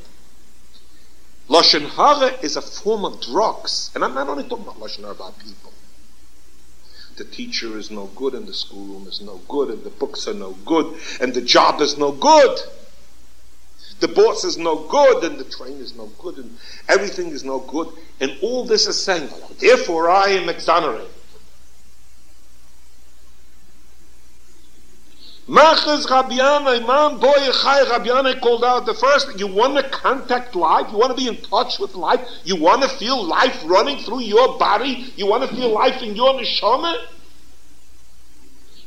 Lashon 1.50 1.88
Hara 1.88 2.36
is 2.42 2.56
a 2.56 2.64
form 2.64 3.06
of 3.06 3.22
drugs. 3.22 3.92
And 3.94 4.04
I'm 4.04 4.16
not 4.16 4.28
only 4.28 4.42
talking 4.42 4.66
about 4.66 4.80
Lashon 4.80 5.02
Hara 5.02 5.12
about 5.12 5.38
people. 5.38 5.72
The 7.16 7.26
teacher 7.26 7.78
is 7.78 7.92
no 7.92 8.08
good, 8.16 8.34
and 8.34 8.48
the 8.48 8.54
schoolroom 8.54 9.08
is 9.08 9.22
no 9.22 9.40
good, 9.48 9.70
and 9.70 9.84
the 9.84 9.90
books 9.90 10.28
are 10.28 10.34
no 10.34 10.54
good, 10.66 11.00
and 11.22 11.34
the 11.34 11.42
job 11.42 11.80
is 11.82 11.98
no 11.98 12.12
good. 12.12 12.60
The 14.00 14.08
boss 14.08 14.44
is 14.44 14.58
no 14.58 14.76
good, 14.76 15.24
and 15.24 15.40
the 15.40 15.44
train 15.44 15.78
is 15.78 15.96
no 15.96 16.08
good, 16.20 16.38
and 16.38 16.58
everything 16.90 17.28
is 17.28 17.44
no 17.44 17.60
good. 17.60 17.88
And 18.20 18.36
all 18.42 18.66
this 18.66 18.88
is 18.88 19.02
saying, 19.02 19.30
therefore 19.60 20.10
I 20.10 20.30
am 20.30 20.50
exonerated. 20.50 21.08
Machas 25.48 26.06
Rabiana, 26.08 26.82
Imam 26.82 27.20
Boy 27.20 27.34
Chai 27.34 27.84
Rabiana 27.84 28.40
called 28.40 28.64
out 28.64 28.86
the 28.86 28.94
first, 28.94 29.38
you 29.38 29.48
want 29.48 29.76
to 29.76 29.90
contact 29.90 30.56
life, 30.56 30.88
you 30.90 30.98
want 30.98 31.18
to 31.18 31.22
be 31.22 31.28
in 31.28 31.36
touch 31.44 31.80
with 31.80 31.96
life, 31.96 32.22
you 32.46 32.56
want 32.56 32.82
to 32.82 32.88
feel 32.88 33.22
life 33.22 33.62
running 33.66 33.98
through 34.00 34.22
your 34.22 34.58
body, 34.58 35.12
you 35.18 35.28
want 35.28 35.48
to 35.48 35.54
feel 35.54 35.70
life 35.70 36.02
in 36.02 36.16
your 36.16 36.34
neshama. 36.34 36.96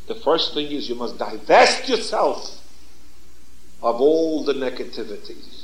The 0.07 0.15
first 0.15 0.55
thing 0.55 0.69
is 0.69 0.89
you 0.89 0.95
must 0.95 1.19
divest 1.19 1.91
yourself 1.91 2.63
of 3.83 4.01
all 4.01 4.43
the 4.45 4.55
negativity. 4.55 5.56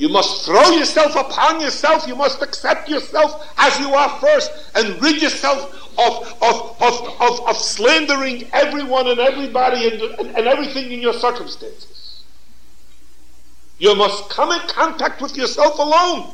You 0.00 0.08
must 0.08 0.46
throw 0.46 0.70
yourself 0.70 1.14
upon 1.14 1.60
yourself. 1.60 2.06
You 2.06 2.16
must 2.16 2.40
accept 2.40 2.88
yourself 2.88 3.46
as 3.58 3.78
you 3.78 3.92
are 3.92 4.08
first 4.18 4.50
and 4.74 5.00
rid 5.02 5.20
yourself 5.20 5.74
of, 5.98 6.42
of, 6.42 6.82
of, 6.82 7.20
of, 7.20 7.46
of 7.46 7.56
slandering 7.58 8.48
everyone 8.54 9.08
and 9.08 9.20
everybody 9.20 9.88
and, 9.88 10.00
and, 10.00 10.38
and 10.38 10.46
everything 10.46 10.90
in 10.90 11.00
your 11.00 11.12
circumstances. 11.12 12.24
You 13.78 13.94
must 13.94 14.30
come 14.30 14.52
in 14.52 14.66
contact 14.68 15.20
with 15.20 15.36
yourself 15.36 15.78
alone. 15.78 16.30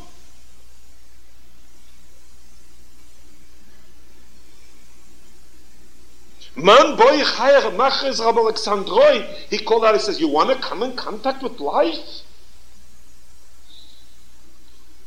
Man 6.55 6.95
boy 6.95 7.19
chayer 7.19 7.77
machres 7.77 8.21
Rab 8.21 8.37
Alexandroi. 8.37 9.27
He 9.51 9.59
called 9.59 9.85
out, 9.85 9.97
he 9.97 10.01
says, 10.01 10.21
you 10.21 10.29
want 10.29 10.51
to 10.51 10.57
come 10.65 10.85
in 10.85 10.95
contact 10.95 11.43
with 11.43 11.59
life? 11.59 12.23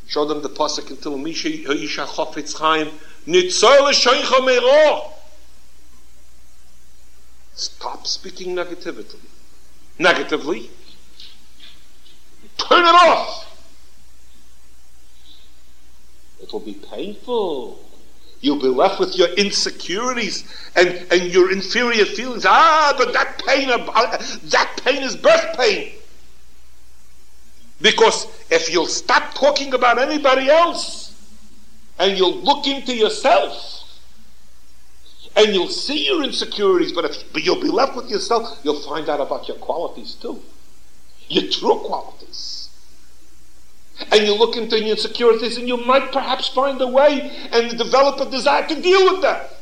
Show 0.09 0.25
them 0.25 0.41
the 0.41 0.49
pasuk 0.49 0.89
until 0.89 1.19
Misha 1.19 1.49
Yisha 1.49 2.03
Chofetz 2.07 2.57
Chaim 2.57 2.89
Nitzol 3.27 3.91
Shoicha 3.91 4.43
Meiro. 4.43 5.11
Stop 7.53 8.07
speaking 8.07 8.55
negatively. 8.55 9.19
Negatively. 9.99 10.71
Turn 12.57 12.85
it 12.85 12.95
off. 12.95 13.45
It 16.41 16.51
will 16.51 16.59
be 16.59 16.73
painful. 16.73 17.79
You'll 18.41 18.59
be 18.59 18.67
left 18.67 18.99
with 18.99 19.15
your 19.15 19.29
insecurities 19.33 20.43
and, 20.75 21.05
and 21.11 21.31
your 21.31 21.51
inferior 21.51 22.05
feelings. 22.05 22.47
Ah, 22.47 22.95
but 22.97 23.13
that 23.13 23.43
pain, 23.45 23.69
uh, 23.69 23.77
that 24.45 24.81
pain 24.83 25.03
is 25.03 25.15
birth 25.15 25.55
pain. 25.55 25.91
Because 27.81 28.27
if 28.49 28.71
you'll 28.71 28.87
stop 28.87 29.33
talking 29.33 29.73
about 29.73 29.99
anybody 29.99 30.49
else 30.49 31.13
and 31.97 32.17
you'll 32.17 32.37
look 32.37 32.67
into 32.67 32.93
yourself 32.93 33.75
and 35.35 35.53
you'll 35.53 35.69
see 35.69 36.05
your 36.05 36.23
insecurities, 36.23 36.91
but, 36.91 37.05
if, 37.05 37.31
but 37.31 37.43
you'll 37.43 37.61
be 37.61 37.69
left 37.69 37.95
with 37.95 38.09
yourself, 38.09 38.59
you'll 38.63 38.81
find 38.81 39.07
out 39.07 39.21
about 39.21 39.47
your 39.47 39.57
qualities 39.57 40.15
too. 40.15 40.41
Your 41.29 41.49
true 41.49 41.79
qualities. 41.85 42.69
And 44.11 44.25
you 44.25 44.35
look 44.37 44.57
into 44.57 44.79
your 44.79 44.91
insecurities 44.91 45.57
and 45.57 45.67
you 45.67 45.77
might 45.77 46.11
perhaps 46.11 46.49
find 46.49 46.81
a 46.81 46.87
way 46.87 47.31
and 47.51 47.77
develop 47.77 48.19
a 48.19 48.29
desire 48.29 48.67
to 48.67 48.81
deal 48.81 49.13
with 49.13 49.21
that. 49.21 49.55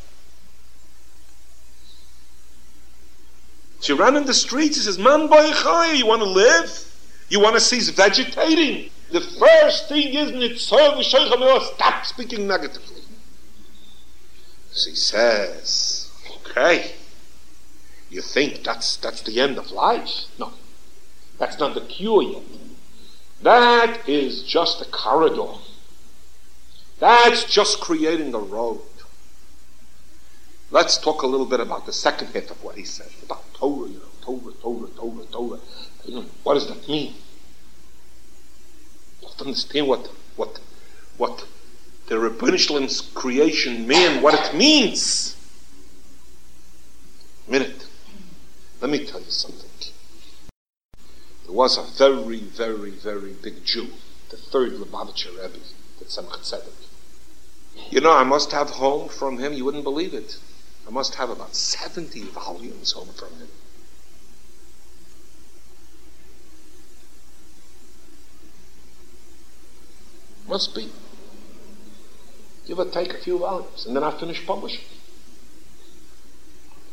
She 3.82 3.93
ran 3.93 4.15
in 4.15 4.25
the 4.25 4.34
streets, 4.34 4.77
She 4.77 4.84
says, 4.84 4.97
Man 4.97 5.27
boy 5.27 5.51
you 5.93 6.06
want 6.08 6.21
to 6.21 6.27
live? 6.27 6.87
You 7.29 7.39
want 7.41 7.55
to 7.55 7.61
cease 7.61 7.89
vegetating? 7.89 8.89
The 9.11 9.21
first 9.21 9.89
thing 9.89 10.13
is 10.13 10.67
stop 11.73 12.05
speaking 12.05 12.47
negatively. 12.47 13.01
She 14.73 14.95
says, 14.95 16.11
okay, 16.37 16.91
you 18.09 18.21
think 18.21 18.63
that's 18.63 18.97
that's 18.97 19.21
the 19.21 19.39
end 19.39 19.57
of 19.57 19.71
life? 19.71 20.25
No. 20.37 20.53
That's 21.37 21.59
not 21.59 21.75
the 21.75 21.81
cure 21.81 22.23
yet. 22.23 22.43
That 23.41 24.07
is 24.09 24.43
just 24.43 24.81
a 24.81 24.85
corridor. 24.85 25.53
That's 26.99 27.43
just 27.43 27.79
creating 27.79 28.33
a 28.33 28.39
road. 28.39 28.81
Let's 30.71 30.97
talk 30.97 31.21
a 31.21 31.27
little 31.27 31.45
bit 31.45 31.59
about 31.59 31.85
the 31.85 31.93
second 31.93 32.27
half 32.33 32.51
of 32.51 32.63
what 32.63 32.75
he 32.75 32.83
said 32.83 33.07
about 33.23 33.53
Torah, 33.53 33.87
you 33.87 33.99
know, 33.99 34.11
Torah, 34.21 34.53
Torah, 34.61 34.89
Torah, 34.89 35.25
Torah. 35.31 35.59
You 36.08 36.15
know, 36.15 36.26
what 36.43 36.54
does 36.54 36.67
that 36.67 36.88
mean? 36.88 37.13
You 39.22 39.28
have 39.28 39.38
to 39.38 39.43
understand 39.46 39.88
what, 39.88 40.08
what, 40.38 40.60
what 41.17 41.46
the 42.08 42.15
Rebbeinu 42.15 43.13
creation 43.13 43.86
mean, 43.86 44.22
what 44.22 44.34
it 44.34 44.56
means. 44.56 45.36
Minute. 47.48 47.86
Let 48.80 48.89
me 48.89 49.06
tell 49.06 49.20
you 49.20 49.32
something. 49.32 49.70
There 51.46 51.56
was 51.56 51.78
a 51.78 51.84
very, 51.98 52.39
very, 52.39 52.91
very 52.91 53.34
big 53.34 53.65
Jew, 53.65 53.88
the 54.30 54.38
third 54.38 54.74
Lubavitcher 54.74 55.32
Rebbe, 55.32 55.60
the 56.00 56.06
Tzemach 56.06 56.39
Tzedek. 56.39 56.88
You 57.89 58.02
know, 58.02 58.13
I 58.13 58.24
must 58.24 58.52
have 58.52 58.70
home 58.70 59.10
from 59.10 59.39
him, 59.39 59.54
you 59.54 59.65
wouldn't 59.65 59.84
believe 59.84 60.13
it. 60.13 60.38
I 60.88 60.91
must 60.91 61.15
have 61.15 61.30
about 61.30 61.56
70 61.56 62.22
volumes 62.22 62.93
home 62.93 63.10
from 63.10 63.30
him. 63.39 63.48
Must 70.47 70.73
be. 70.73 70.89
Give 72.67 72.79
or 72.79 72.86
take 72.86 73.13
a 73.13 73.17
few 73.17 73.39
volumes, 73.39 73.86
and 73.86 73.95
then 73.95 74.03
I 74.03 74.12
finish 74.12 74.45
publishing. 74.45 74.86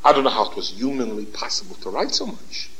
I 0.05 0.13
don't 0.13 0.25
know 0.25 0.31
how 0.31 0.51
it 0.51 0.57
was 0.57 0.71
humanly 0.71 1.25
possible 1.25 1.77
to 1.77 1.91
write 1.91 2.11
so 2.11 2.27
much. 2.27 2.71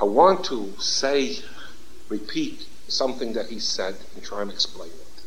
I 0.00 0.04
want 0.04 0.44
to 0.46 0.74
say, 0.78 1.38
repeat 2.08 2.66
something 2.88 3.32
that 3.34 3.46
he 3.46 3.58
said 3.58 3.96
and 4.14 4.24
try 4.24 4.42
and 4.42 4.50
explain 4.50 4.90
it. 4.90 5.22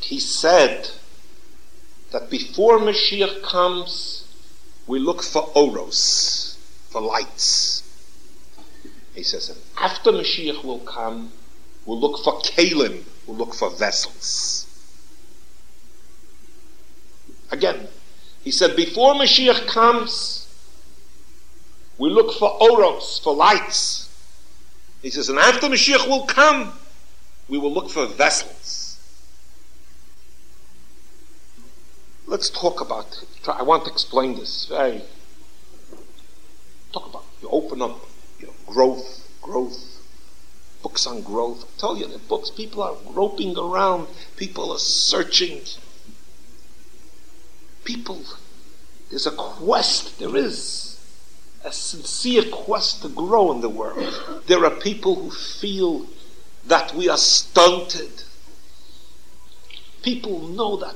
He 0.00 0.20
said 0.20 0.90
that 2.12 2.30
before 2.30 2.78
Mashiach 2.78 3.42
comes, 3.42 4.24
we 4.86 4.98
look 4.98 5.22
for 5.22 5.50
oros, 5.54 6.56
for 6.90 7.00
lights. 7.00 7.75
He 9.16 9.22
says, 9.22 9.48
and 9.48 9.58
after 9.78 10.12
Mashiach 10.12 10.62
will 10.62 10.80
come, 10.80 11.32
we'll 11.86 11.98
look 11.98 12.22
for 12.22 12.38
kalim, 12.42 13.02
we'll 13.26 13.38
look 13.38 13.54
for 13.54 13.70
vessels. 13.70 14.66
Again, 17.50 17.88
he 18.44 18.50
said, 18.50 18.76
before 18.76 19.14
Mashiach 19.14 19.66
comes, 19.66 20.42
we 21.96 22.10
look 22.10 22.34
for 22.34 22.62
oros, 22.62 23.18
for 23.24 23.34
lights. 23.34 24.14
He 25.00 25.08
says, 25.08 25.30
and 25.30 25.38
after 25.38 25.68
Mashiach 25.68 26.06
will 26.06 26.26
come, 26.26 26.74
we 27.48 27.56
will 27.56 27.72
look 27.72 27.88
for 27.88 28.04
vessels. 28.06 28.98
Let's 32.26 32.50
talk 32.50 32.82
about, 32.82 33.06
it. 33.22 33.48
I 33.48 33.62
want 33.62 33.86
to 33.86 33.90
explain 33.90 34.36
this 34.36 34.66
very, 34.66 35.00
talk 36.92 37.08
about, 37.08 37.24
you 37.40 37.48
open 37.48 37.80
up, 37.80 37.98
growth, 38.66 39.28
growth, 39.40 40.00
books 40.82 41.06
on 41.06 41.22
growth. 41.22 41.64
I 41.64 41.80
tell 41.80 41.96
you, 41.96 42.06
the 42.06 42.18
books, 42.18 42.50
people 42.50 42.82
are 42.82 42.96
groping 43.12 43.56
around, 43.56 44.08
people 44.36 44.72
are 44.72 44.78
searching. 44.78 45.60
People, 47.84 48.22
there's 49.10 49.26
a 49.26 49.30
quest, 49.30 50.18
there 50.18 50.36
is 50.36 50.98
a 51.64 51.72
sincere 51.72 52.44
quest 52.50 53.02
to 53.02 53.08
grow 53.08 53.52
in 53.52 53.60
the 53.60 53.68
world. 53.68 54.42
There 54.46 54.64
are 54.64 54.70
people 54.70 55.16
who 55.16 55.30
feel 55.30 56.06
that 56.66 56.94
we 56.94 57.08
are 57.08 57.16
stunted. 57.16 58.22
People 60.02 60.48
know 60.48 60.76
that 60.76 60.94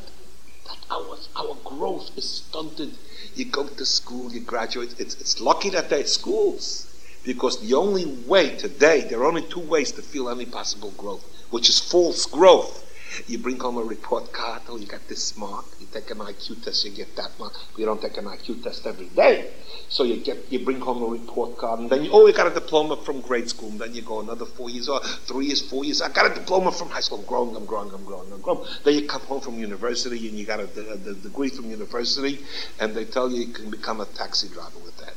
that 0.66 0.78
our, 0.90 1.16
our 1.36 1.56
growth 1.64 2.16
is 2.16 2.28
stunted. 2.28 2.96
You 3.34 3.46
go 3.46 3.66
to 3.66 3.86
school, 3.86 4.32
you 4.32 4.40
graduate. 4.40 4.94
It's, 4.98 5.14
it's 5.20 5.40
lucky 5.40 5.70
that 5.70 5.90
they're 5.90 6.06
schools. 6.06 6.89
Because 7.24 7.60
the 7.60 7.74
only 7.74 8.06
way 8.26 8.56
today, 8.56 9.02
there 9.02 9.20
are 9.20 9.26
only 9.26 9.42
two 9.42 9.60
ways 9.60 9.92
to 9.92 10.02
feel 10.02 10.30
any 10.30 10.46
possible 10.46 10.90
growth, 10.96 11.24
which 11.50 11.68
is 11.68 11.78
false 11.78 12.24
growth. 12.26 12.86
You 13.26 13.38
bring 13.38 13.58
home 13.58 13.76
a 13.76 13.82
report 13.82 14.32
card, 14.32 14.62
oh, 14.68 14.76
you 14.76 14.86
got 14.86 15.06
this 15.08 15.36
mark. 15.36 15.64
You 15.80 15.86
take 15.92 16.10
an 16.12 16.18
IQ 16.18 16.62
test, 16.62 16.84
you 16.84 16.92
get 16.92 17.16
that 17.16 17.32
mark. 17.40 17.54
You 17.76 17.84
don't 17.84 18.00
take 18.00 18.16
an 18.16 18.24
IQ 18.24 18.62
test 18.62 18.86
every 18.86 19.08
day. 19.08 19.50
So 19.88 20.04
you 20.04 20.18
get, 20.18 20.50
you 20.50 20.64
bring 20.64 20.80
home 20.80 21.02
a 21.02 21.06
report 21.06 21.58
card, 21.58 21.80
and 21.80 21.90
then 21.90 22.04
you, 22.04 22.10
oh, 22.12 22.26
you 22.26 22.32
got 22.32 22.46
a 22.46 22.54
diploma 22.54 22.96
from 22.96 23.20
grade 23.20 23.50
school, 23.50 23.70
and 23.70 23.80
then 23.80 23.94
you 23.94 24.02
go 24.02 24.20
another 24.20 24.46
four 24.46 24.70
years, 24.70 24.88
or 24.88 25.00
three 25.00 25.46
years, 25.46 25.60
four 25.60 25.84
years. 25.84 26.00
I 26.00 26.08
got 26.08 26.30
a 26.30 26.34
diploma 26.34 26.70
from 26.70 26.88
high 26.88 27.00
school. 27.00 27.18
I'm 27.18 27.26
growing, 27.26 27.56
I'm 27.56 27.66
growing, 27.66 27.92
I'm 27.92 28.04
growing, 28.04 28.32
I'm 28.32 28.40
growing. 28.40 28.64
Then 28.84 28.94
you 28.94 29.08
come 29.08 29.22
home 29.22 29.40
from 29.40 29.58
university, 29.58 30.28
and 30.28 30.38
you 30.38 30.46
got 30.46 30.60
a, 30.60 30.68
a, 30.80 31.10
a 31.10 31.14
degree 31.14 31.48
from 31.48 31.68
university, 31.68 32.38
and 32.78 32.94
they 32.94 33.04
tell 33.04 33.28
you 33.28 33.42
you 33.42 33.52
can 33.52 33.70
become 33.70 34.00
a 34.00 34.06
taxi 34.06 34.48
driver 34.48 34.78
with 34.78 34.96
that 34.98 35.14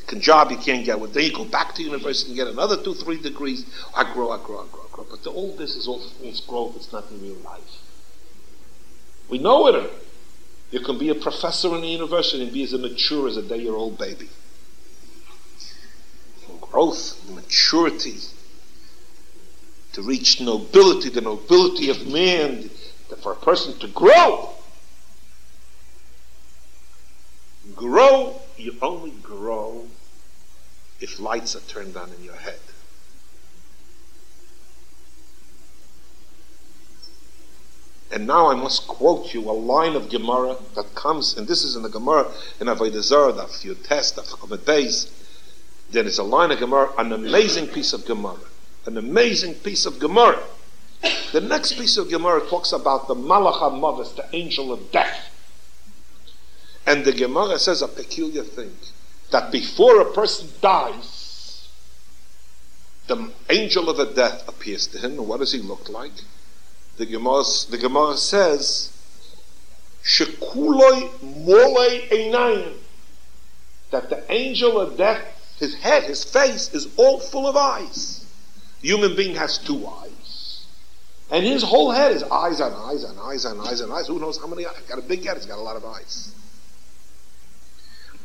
can 0.00 0.20
job 0.20 0.50
you 0.50 0.56
can't 0.56 0.84
get 0.84 0.98
with. 0.98 1.12
Then 1.12 1.24
you 1.24 1.32
go 1.32 1.44
back 1.44 1.74
to 1.74 1.82
university 1.82 2.30
and 2.30 2.36
get 2.36 2.46
another 2.46 2.82
two, 2.82 2.94
three 2.94 3.20
degrees. 3.20 3.66
I 3.94 4.12
grow, 4.12 4.30
I 4.30 4.38
grow, 4.42 4.60
I 4.60 4.66
grow, 4.72 4.82
I 4.82 4.94
grow. 4.94 5.06
But 5.10 5.22
the, 5.22 5.30
all 5.30 5.54
this 5.56 5.76
is 5.76 5.86
all 5.86 6.00
false 6.00 6.40
growth. 6.40 6.76
It's 6.76 6.92
not 6.92 7.10
in 7.10 7.20
real 7.20 7.36
life. 7.36 7.60
We 9.28 9.38
know 9.38 9.66
it. 9.68 9.90
You 10.70 10.80
can 10.80 10.98
be 10.98 11.10
a 11.10 11.14
professor 11.14 11.76
in 11.76 11.84
a 11.84 11.86
university 11.86 12.42
and 12.42 12.52
be 12.52 12.62
as 12.62 12.72
mature 12.72 13.28
as 13.28 13.36
a 13.36 13.42
day-year-old 13.42 13.98
baby. 13.98 14.30
Growth, 16.60 17.28
maturity, 17.30 18.16
to 19.92 20.02
reach 20.02 20.40
nobility, 20.40 21.10
the 21.10 21.20
nobility 21.20 21.90
of 21.90 22.06
man, 22.06 22.70
for 23.22 23.32
a 23.32 23.36
person 23.36 23.78
to 23.80 23.88
grow. 23.88 24.50
Grow, 27.74 28.40
you 28.62 28.76
only 28.80 29.10
grow 29.22 29.86
if 31.00 31.18
lights 31.18 31.56
are 31.56 31.60
turned 31.60 31.96
on 31.96 32.10
in 32.18 32.24
your 32.24 32.36
head. 32.36 32.60
And 38.12 38.26
now 38.26 38.50
I 38.50 38.54
must 38.54 38.86
quote 38.86 39.32
you 39.32 39.40
a 39.50 39.52
line 39.52 39.96
of 39.96 40.10
Gemara 40.10 40.56
that 40.74 40.94
comes, 40.94 41.36
and 41.36 41.48
this 41.48 41.64
is 41.64 41.76
in 41.76 41.82
the 41.82 41.88
Gemara 41.88 42.30
in 42.60 42.66
Avodah 42.66 43.02
Zarah, 43.02 43.32
that 43.32 43.64
you 43.64 43.74
test, 43.74 44.16
that 44.16 44.26
Chomet 44.26 44.58
Beis. 44.58 45.10
it's 45.92 46.18
a 46.18 46.22
line 46.22 46.50
of 46.50 46.58
Gemara, 46.58 46.90
an 46.98 47.12
amazing 47.12 47.68
piece 47.68 47.94
of 47.94 48.04
Gemara, 48.04 48.36
an 48.84 48.98
amazing 48.98 49.54
piece 49.54 49.86
of 49.86 49.98
Gemara. 49.98 50.42
The 51.32 51.40
next 51.40 51.72
piece 51.78 51.96
of 51.96 52.10
Gemara 52.10 52.46
talks 52.48 52.72
about 52.72 53.08
the 53.08 53.14
Malach 53.14 53.54
HaMavis, 53.54 54.14
the 54.14 54.26
angel 54.36 54.72
of 54.72 54.92
death. 54.92 55.31
And 56.86 57.04
the 57.04 57.12
Gemara 57.12 57.58
says 57.58 57.82
a 57.82 57.88
peculiar 57.88 58.42
thing 58.42 58.76
that 59.30 59.52
before 59.52 60.00
a 60.00 60.12
person 60.12 60.48
dies, 60.60 61.68
the 63.06 63.30
angel 63.50 63.88
of 63.88 63.96
the 63.96 64.06
death 64.06 64.48
appears 64.48 64.86
to 64.88 64.98
him. 64.98 65.12
And 65.12 65.28
what 65.28 65.40
does 65.40 65.52
he 65.52 65.60
look 65.60 65.88
like? 65.88 66.12
The 66.96 67.06
Gemara, 67.06 67.42
the 67.70 67.78
Gemara 67.78 68.16
says, 68.16 68.92
Shekuloi 70.04 71.08
molei 71.44 72.08
einayim. 72.08 72.76
That 73.90 74.08
the 74.10 74.30
angel 74.32 74.80
of 74.80 74.96
death, 74.96 75.56
his 75.58 75.74
head, 75.76 76.04
his 76.04 76.24
face, 76.24 76.72
is 76.74 76.88
all 76.96 77.20
full 77.20 77.46
of 77.46 77.56
eyes. 77.56 78.26
The 78.80 78.88
human 78.88 79.14
being 79.14 79.36
has 79.36 79.58
two 79.58 79.86
eyes. 79.86 80.66
And 81.30 81.44
his 81.44 81.62
whole 81.62 81.90
head 81.90 82.12
is 82.12 82.22
eyes 82.24 82.60
and 82.60 82.74
eyes 82.74 83.04
and 83.04 83.18
eyes 83.20 83.44
and 83.44 83.60
eyes 83.60 83.80
and 83.80 83.92
eyes. 83.92 84.06
Who 84.08 84.18
knows 84.18 84.38
how 84.38 84.46
many 84.46 84.66
eyes? 84.66 84.80
Got 84.88 84.98
a 84.98 85.02
big 85.02 85.24
head, 85.24 85.36
he's 85.36 85.46
got 85.46 85.58
a 85.58 85.62
lot 85.62 85.76
of 85.76 85.84
eyes 85.84 86.34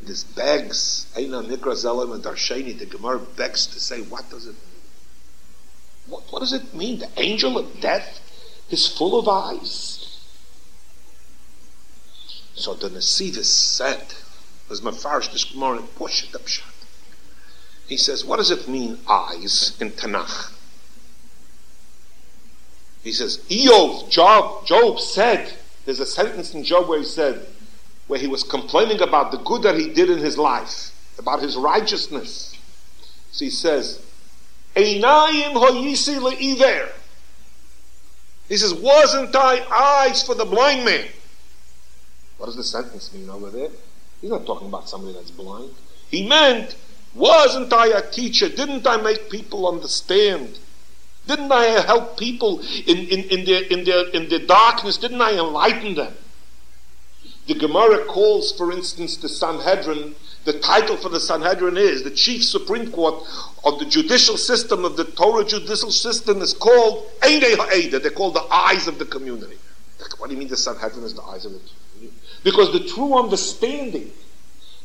this 0.08 0.24
begs, 0.24 1.08
Eina 1.16 1.46
Nikra 1.46 1.74
Zelim 1.74 2.14
and 2.14 2.24
Darsheni, 2.24 2.78
the 2.78 2.86
Gemara 2.86 3.20
begs 3.20 3.68
to 3.68 3.80
say, 3.80 4.02
what 4.02 4.30
does 4.30 4.46
it 4.48 4.56
mean? 4.56 4.82
What, 6.08 6.24
what 6.32 6.40
does 6.40 6.54
it 6.54 6.74
mean? 6.74 7.00
The 7.00 7.10
angel 7.18 7.58
of 7.58 7.82
death 7.82 8.22
is 8.70 8.88
full 8.88 9.20
of 9.20 9.28
eyes. 9.28 10.04
So 12.56 12.74
the 12.74 12.90
Nasivis 12.90 13.46
said, 13.46 14.14
as 14.70 14.82
Mefarish 14.82 15.32
this 15.32 15.54
it 15.54 16.36
up 16.36 16.48
shot. 16.48 16.74
He 17.88 17.98
says, 17.98 18.26
what 18.26 18.38
does 18.38 18.52
it 18.52 18.68
mean, 18.68 19.00
eyes, 19.08 19.78
in 19.80 19.92
Tanakh? 19.92 20.54
He 23.04 23.14
says, 23.14 23.38
Eov, 23.50 24.10
Job, 24.10 24.66
Job 24.66 25.00
said, 25.00 25.54
there's 25.86 26.02
a 26.02 26.06
sentence 26.06 26.54
in 26.54 26.64
Job 26.66 26.90
where 26.90 27.00
he 27.00 27.06
said, 27.06 27.48
where 28.08 28.20
he 28.20 28.28
was 28.28 28.44
complaining 28.44 29.02
about 29.02 29.32
the 29.32 29.38
good 29.38 29.64
that 29.64 29.76
he 29.78 29.94
did 29.94 30.10
in 30.10 30.20
his 30.20 30.38
life, 30.38 30.92
about 31.20 31.42
his 31.42 31.56
righteousness. 31.56 32.58
So 33.32 33.46
he 33.46 33.52
says, 33.52 34.02
Einayim 34.76 35.54
le'iver. 35.54 36.90
He 38.48 38.56
says, 38.56 38.74
wasn't 38.74 39.36
I 39.36 39.66
eyes 39.70 40.24
for 40.24 40.34
the 40.34 40.46
blind 40.46 40.86
man? 40.86 41.06
What 42.38 42.46
does 42.46 42.56
the 42.56 42.64
sentence 42.64 43.14
mean 43.14 43.30
over 43.30 43.50
there? 43.50 43.70
He's 44.22 44.30
not 44.30 44.46
talking 44.46 44.68
about 44.68 44.88
somebody 44.88 45.14
that's 45.14 45.32
blind. 45.32 45.72
He 46.10 46.28
meant, 46.28 46.76
wasn't 47.14 47.74
I 47.74 47.88
a 47.88 48.10
teacher? 48.10 48.48
Didn't 48.48 48.88
I 48.88 48.98
make 48.98 49.30
people 49.30 49.68
understand? 49.68 50.60
Didn't 51.28 51.52
I 51.52 51.64
help 51.82 52.18
people 52.18 52.62
in, 52.86 52.98
in, 52.98 53.24
in, 53.26 53.46
their, 53.46 53.64
in, 53.64 53.84
their, 53.84 54.08
in 54.10 54.30
their 54.30 54.46
darkness? 54.46 54.98
Didn't 54.98 55.22
I 55.22 55.34
enlighten 55.34 55.96
them? 55.96 56.14
The 57.48 57.56
Gemara 57.56 58.04
calls, 58.06 58.52
for 58.52 58.74
instance, 58.74 59.16
the 59.18 59.30
Sanhedrin, 59.30 60.16
the 60.44 60.60
title 60.60 60.98
for 60.98 61.08
the 61.08 61.20
Sanhedrin 61.20 61.78
is 61.78 62.04
the 62.04 62.12
chief 62.12 62.44
Supreme 62.44 62.92
Court 62.92 63.24
of 63.64 63.80
the 63.80 63.86
judicial 63.86 64.38
system 64.38 64.84
of 64.84 64.98
the 64.98 65.06
Torah 65.06 65.46
judicial 65.46 65.92
system 65.92 66.42
is 66.42 66.54
called 66.54 67.06
Eidei. 67.22 67.90
They're 67.90 68.12
called 68.12 68.36
the 68.36 68.46
eyes 68.52 68.88
of 68.88 69.00
the 69.00 69.06
community. 69.06 69.58
What 70.18 70.28
do 70.28 70.34
you 70.34 70.40
mean 70.40 70.50
the 70.50 70.58
Sanhedrin 70.58 71.06
is 71.06 71.14
the 71.14 71.24
eyes 71.24 71.46
of 71.46 71.54
the 71.54 71.60
community? 71.60 72.18
Because 72.44 72.72
the 72.74 72.82
true 72.82 73.18
understanding, 73.18 74.12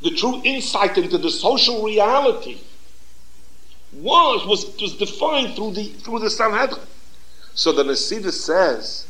the 0.03 0.11
true 0.13 0.41
insight 0.45 0.97
into 0.99 1.19
the 1.19 1.31
social 1.31 1.85
reality 1.85 2.59
was 3.93 4.47
was, 4.47 4.81
was 4.81 4.97
defined 4.97 5.55
through 5.55 5.73
the 5.73 5.85
through 5.85 6.21
the 6.21 6.31
Sanhedrin. 6.31 6.87
So 7.55 7.73
the 7.73 7.83
Nesidah 7.83 8.33
says 8.33 9.07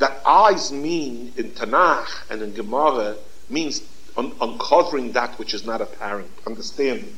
that 0.00 0.20
eyes 0.26 0.72
mean 0.72 1.32
in 1.36 1.52
Tanakh 1.52 2.30
and 2.30 2.42
in 2.42 2.54
Gemara 2.54 3.16
means 3.48 3.82
un- 4.16 4.32
uncovering 4.40 5.12
that 5.12 5.38
which 5.38 5.54
is 5.54 5.64
not 5.64 5.80
apparent, 5.80 6.30
understanding. 6.46 7.16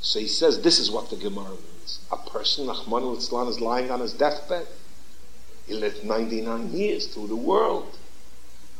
So 0.00 0.20
he 0.20 0.28
says 0.28 0.62
this 0.62 0.78
is 0.78 0.90
what 0.90 1.10
the 1.10 1.16
Gemara 1.16 1.50
means. 1.50 1.98
A 2.10 2.16
person, 2.16 2.66
Nachman 2.66 3.02
al 3.02 3.48
is 3.48 3.60
lying 3.60 3.90
on 3.90 4.00
his 4.00 4.12
deathbed. 4.12 4.66
He 5.66 5.74
lived 5.74 6.04
99 6.04 6.70
years 6.70 7.06
through 7.08 7.26
the 7.26 7.36
world. 7.36 7.98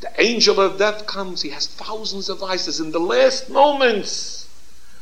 The 0.00 0.20
angel 0.20 0.60
of 0.60 0.78
death 0.78 1.06
comes. 1.06 1.42
He 1.42 1.50
has 1.50 1.66
thousands 1.66 2.28
of 2.28 2.42
eyes. 2.42 2.80
In 2.80 2.92
the 2.92 3.00
last 3.00 3.50
moments, 3.50 4.48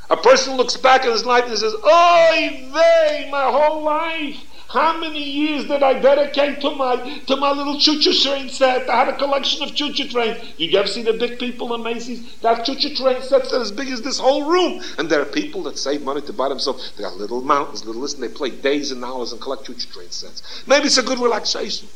a 0.08 0.16
person 0.16 0.56
looks 0.56 0.76
back 0.76 1.02
at 1.02 1.12
his 1.12 1.26
life 1.26 1.44
and 1.46 1.58
says, 1.58 1.74
Oy 1.74 2.70
vey, 2.72 3.28
my 3.30 3.50
whole 3.50 3.82
life. 3.82 4.53
How 4.74 4.98
many 4.98 5.22
years 5.22 5.66
did 5.66 5.84
I 5.84 6.00
dedicate 6.00 6.60
to 6.62 6.70
my 6.72 6.96
to 7.28 7.36
my 7.36 7.52
little 7.52 7.78
choo-choo 7.78 8.12
train 8.12 8.48
set? 8.48 8.90
I 8.90 9.04
had 9.04 9.08
a 9.08 9.16
collection 9.16 9.62
of 9.62 9.72
choo-choo 9.72 10.08
trains. 10.08 10.42
You 10.56 10.76
ever 10.76 10.88
see 10.88 11.04
the 11.04 11.12
big 11.12 11.38
people 11.38 11.72
in 11.76 11.84
Macy's? 11.84 12.34
That 12.40 12.66
choo-choo 12.66 12.96
train 12.96 13.22
sets 13.22 13.52
are 13.52 13.60
as 13.60 13.70
big 13.70 13.86
as 13.86 14.02
this 14.02 14.18
whole 14.18 14.50
room. 14.50 14.82
And 14.98 15.08
there 15.08 15.22
are 15.22 15.26
people 15.26 15.62
that 15.62 15.78
save 15.78 16.02
money 16.02 16.22
to 16.22 16.32
buy 16.32 16.48
themselves. 16.48 16.92
They 16.96 17.04
got 17.04 17.16
little 17.16 17.40
mountains, 17.40 17.84
little 17.84 18.04
and 18.04 18.20
they 18.20 18.28
play 18.28 18.50
days 18.50 18.90
and 18.90 19.04
hours 19.04 19.30
and 19.30 19.40
collect 19.40 19.64
choo-choo 19.64 19.92
train 19.92 20.10
sets. 20.10 20.42
Maybe 20.66 20.86
it's 20.86 20.98
a 20.98 21.04
good 21.04 21.20
relaxation. 21.20 21.88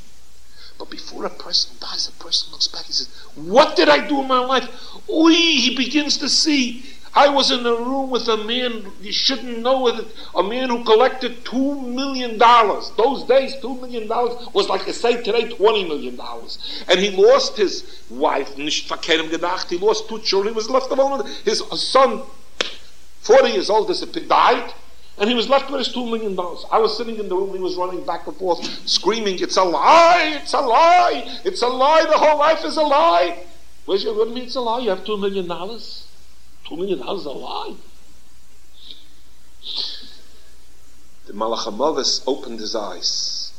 But 0.79 0.91
before 0.91 1.27
a 1.27 1.31
person 1.31 1.73
dies, 1.81 2.09
a 2.09 2.13
person 2.23 2.53
looks 2.53 2.69
back, 2.69 2.85
he 2.85 2.93
says, 2.93 3.09
What 3.35 3.75
did 3.75 3.89
I 3.89 4.07
do 4.07 4.21
in 4.21 4.29
my 4.29 4.39
life? 4.39 4.69
Oi, 5.11 5.33
he 5.33 5.75
begins 5.77 6.17
to 6.19 6.29
see 6.29 6.85
I 7.19 7.29
was 7.29 7.51
in 7.51 7.67
a 7.67 7.75
room 7.75 8.11
with 8.11 8.29
a 8.29 8.37
man, 8.37 8.93
you 9.01 9.11
shouldn't 9.11 9.59
know 9.59 9.89
it, 9.89 10.07
a 10.37 10.43
man 10.45 10.69
who 10.71 10.85
collected 10.85 11.45
$2 11.45 11.85
million. 11.93 12.39
Those 12.39 13.25
days, 13.25 13.57
$2 13.57 13.81
million 13.81 14.07
was 14.07 14.69
like 14.69 14.87
I 14.87 14.93
say 14.93 15.21
today, 15.21 15.49
$20 15.49 15.89
million. 15.89 16.17
And 16.89 17.01
he 17.01 17.11
lost 17.11 17.57
his 17.57 18.05
wife, 18.09 18.55
gedacht, 18.55 19.69
he 19.69 19.79
lost 19.79 20.09
two 20.09 20.21
children, 20.21 20.55
he 20.55 20.57
was 20.57 20.71
left 20.71 20.93
alone. 20.93 21.29
His 21.45 21.59
son, 21.93 22.23
40 23.23 23.49
years 23.51 23.69
old, 23.69 23.89
disappeared, 23.89 24.29
died. 24.29 24.73
And 25.19 25.29
he 25.29 25.35
was 25.35 25.49
left 25.49 25.73
with 25.73 25.81
his 25.81 25.93
two 25.93 26.07
million 26.07 26.37
dollars. 26.37 26.65
I 26.71 26.79
was 26.79 26.97
sitting 26.97 27.17
in 27.19 27.29
the 27.29 27.35
room, 27.35 27.53
he 27.53 27.59
was 27.59 27.75
running 27.75 28.07
back 28.07 28.29
and 28.29 28.37
forth, 28.37 28.65
screaming, 28.89 29.41
It's 29.41 29.57
a 29.57 29.65
lie, 29.65 30.39
it's 30.41 30.53
a 30.53 30.61
lie, 30.61 31.41
it's 31.45 31.63
a 31.63 31.67
lie, 31.67 32.05
the 32.05 32.17
whole 32.17 32.39
life 32.39 32.65
is 32.65 32.77
a 32.77 32.83
lie. 32.83 33.43
Where's 33.87 34.05
your, 34.05 34.15
what 34.15 34.27
do 34.27 34.31
you 34.31 34.37
mean 34.37 34.45
it's 34.45 34.55
a 34.55 34.61
lie? 34.61 34.79
You 34.79 34.91
have 34.91 35.05
two 35.05 35.17
million 35.17 35.49
million 36.77 36.99
dollars 36.99 37.25
a 37.25 37.31
lie. 37.31 37.75
The 41.27 41.33
Malach 41.33 42.23
opened 42.27 42.61
his 42.61 42.75
eyes. 42.75 43.53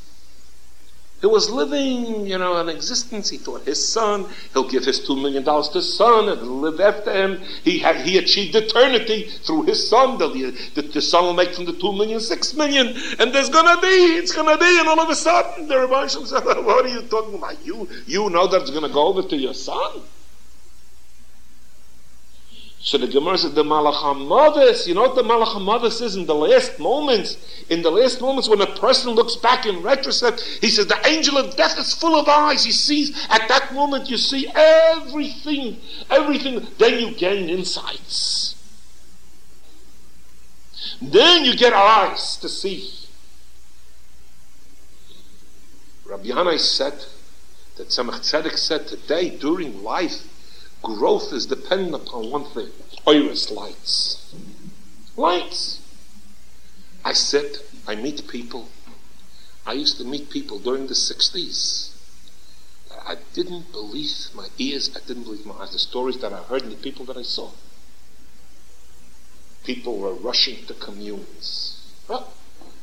He 1.22 1.28
was 1.28 1.50
living, 1.50 2.26
you 2.26 2.38
know, 2.38 2.56
an 2.58 2.70
existence. 2.70 3.30
He 3.30 3.38
thought 3.38 3.66
his 3.66 3.86
son, 3.86 4.26
he'll 4.54 4.70
give 4.70 4.86
his 4.86 5.06
two 5.06 5.18
million 5.18 5.44
dollars 5.44 5.68
to 5.70 5.80
his 5.80 5.94
son 5.98 6.30
and 6.30 6.62
live 6.62 6.80
after 6.80 7.12
him. 7.12 7.42
He 7.64 7.78
had 7.80 7.98
he 7.98 8.18
achieved 8.18 8.56
eternity 8.56 9.30
through 9.44 9.64
his 9.64 9.90
son. 9.90 10.18
The, 10.18 10.30
the, 10.76 10.82
the 10.82 11.02
son 11.02 11.26
will 11.26 11.34
make 11.34 11.54
from 11.54 11.66
the 11.66 11.74
two 11.74 11.92
million 11.92 12.22
six 12.22 12.54
million, 12.54 12.96
and 13.20 13.34
there's 13.34 13.50
gonna 13.50 13.80
be, 13.82 14.18
it's 14.18 14.32
gonna 14.32 14.58
be, 14.58 14.80
and 14.80 14.88
all 14.88 15.00
of 15.00 15.10
a 15.10 15.16
sudden 15.16 15.68
the 15.68 15.78
Rabbi 15.78 16.08
said, 16.08 16.24
"What 16.46 16.86
are 16.86 16.88
you 16.88 17.02
talking 17.02 17.36
about? 17.36 17.66
You 17.66 17.90
you 18.08 18.30
know 18.30 18.48
that 18.48 18.62
it's 18.62 18.72
gonna 18.72 18.88
go 18.90 19.08
over 19.08 19.24
to 19.24 19.36
your 19.36 19.54
son." 19.54 20.02
So 22.82 22.98
the 22.98 23.08
Gemara 23.08 23.38
says 23.38 23.54
the 23.54 23.64
Malach 23.64 24.88
you 24.88 24.94
know 24.94 25.02
what 25.02 25.16
the 25.16 25.22
Malach 25.22 26.02
is 26.02 26.16
in 26.16 26.26
the 26.26 26.36
last 26.36 26.80
moments? 26.80 27.38
In 27.70 27.82
the 27.82 27.92
last 27.92 28.22
moments 28.22 28.48
when 28.48 28.62
a 28.62 28.80
person 28.80 29.12
looks 29.12 29.36
back 29.36 29.66
in 29.66 29.82
retrospect, 29.82 30.42
he 30.62 30.70
says 30.70 30.88
the 30.88 31.08
angel 31.08 31.38
of 31.38 31.56
death 31.58 31.78
is 31.78 31.94
full 31.94 32.16
of 32.16 32.28
eyes. 32.30 32.64
He 32.64 32.72
sees, 32.72 33.28
at 33.30 33.48
that 33.50 33.74
moment 33.74 34.10
you 34.10 34.16
see 34.16 34.48
everything, 34.56 35.78
everything. 36.10 36.66
Then 36.78 37.00
you 37.00 37.16
gain 37.16 37.50
insights. 37.50 38.56
Then 41.02 41.44
you 41.44 41.58
get 41.58 41.74
eyes 41.74 42.38
to 42.38 42.48
see. 42.48 42.94
Rabbi 46.06 46.30
Hanai 46.30 46.60
said 46.60 46.94
that 47.76 47.90
Tzemach 47.90 48.22
Tzedek 48.22 48.58
said 48.58 48.88
today 48.88 49.30
during 49.30 49.84
life 49.84 50.29
growth 50.82 51.34
is 51.34 51.46
dependent 51.46 51.96
upon 51.96 52.32
one 52.32 52.46
thing 52.46 52.70
iris 53.08 53.52
lights. 53.52 54.36
Lights. 55.16 55.82
I 57.04 57.14
sit, 57.14 57.66
I 57.88 57.96
meet 57.96 58.28
people. 58.28 58.68
I 59.66 59.74
used 59.74 59.98
to 59.98 60.04
meet 60.04 60.30
people 60.30 60.60
during 60.60 60.88
the 60.88 60.94
60s. 60.94 61.96
I 63.06 63.16
didn't 63.34 63.72
believe 63.72 64.12
my 64.36 64.48
ears, 64.58 64.96
I 64.96 65.06
didn't 65.08 65.24
believe 65.24 65.46
my 65.46 65.56
eyes, 65.56 65.72
the 65.72 65.80
stories 65.80 66.20
that 66.20 66.34
I 66.34 66.44
heard 66.44 66.64
and 66.64 66.72
the 66.72 66.78
people 66.78 67.06
that 67.06 67.18
I 67.18 67.24
saw. 67.24 67.50
People 69.64 69.98
were 69.98 70.14
rushing 70.14 70.66
to 70.68 70.74
communes. 70.74 71.94
Well, 72.08 72.34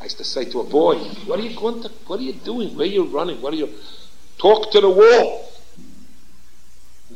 I 0.00 0.04
used 0.04 0.18
to 0.18 0.24
say 0.24 0.44
to 0.46 0.60
a 0.60 0.64
boy, 0.64 0.98
What 1.26 1.38
are 1.40 1.42
you 1.42 1.56
going 1.58 1.82
to, 1.82 1.88
what 2.06 2.20
are 2.20 2.22
you 2.22 2.32
doing? 2.32 2.76
Where 2.76 2.86
are 2.86 2.90
you 2.90 3.04
running? 3.04 3.40
What 3.40 3.52
are 3.52 3.56
you? 3.56 3.70
Talk 4.38 4.70
to 4.72 4.80
the 4.80 4.90
wall 4.90 5.50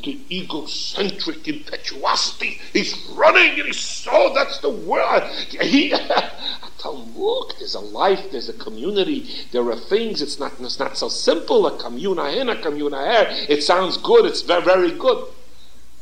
the 0.03 0.21
egocentric 0.31 1.47
impetuosity. 1.47 2.61
He's 2.73 2.97
running 3.15 3.59
and 3.59 3.67
he's 3.67 3.81
so, 3.81 4.33
that's 4.35 4.59
the 4.59 4.71
word. 4.71 5.23
He, 5.61 5.95
I 5.95 6.69
tell 6.79 7.03
him, 7.03 7.17
look, 7.17 7.59
there's 7.59 7.75
a 7.75 7.81
life, 7.81 8.31
there's 8.31 8.49
a 8.49 8.55
community, 8.55 9.29
there 9.53 9.69
are 9.69 9.77
things, 9.77 10.23
it's 10.23 10.39
not, 10.39 10.53
it's 10.61 10.79
not 10.79 10.97
so 10.97 11.09
simple, 11.09 11.67
a 11.67 11.79
communa 11.79 12.37
in, 12.37 12.49
a 12.49 12.57
communa 12.57 13.11
here. 13.11 13.47
It 13.49 13.63
sounds 13.63 13.97
good, 13.97 14.25
it's 14.27 14.43
very, 14.43 14.63
very 14.63 14.93
good. 14.93 15.27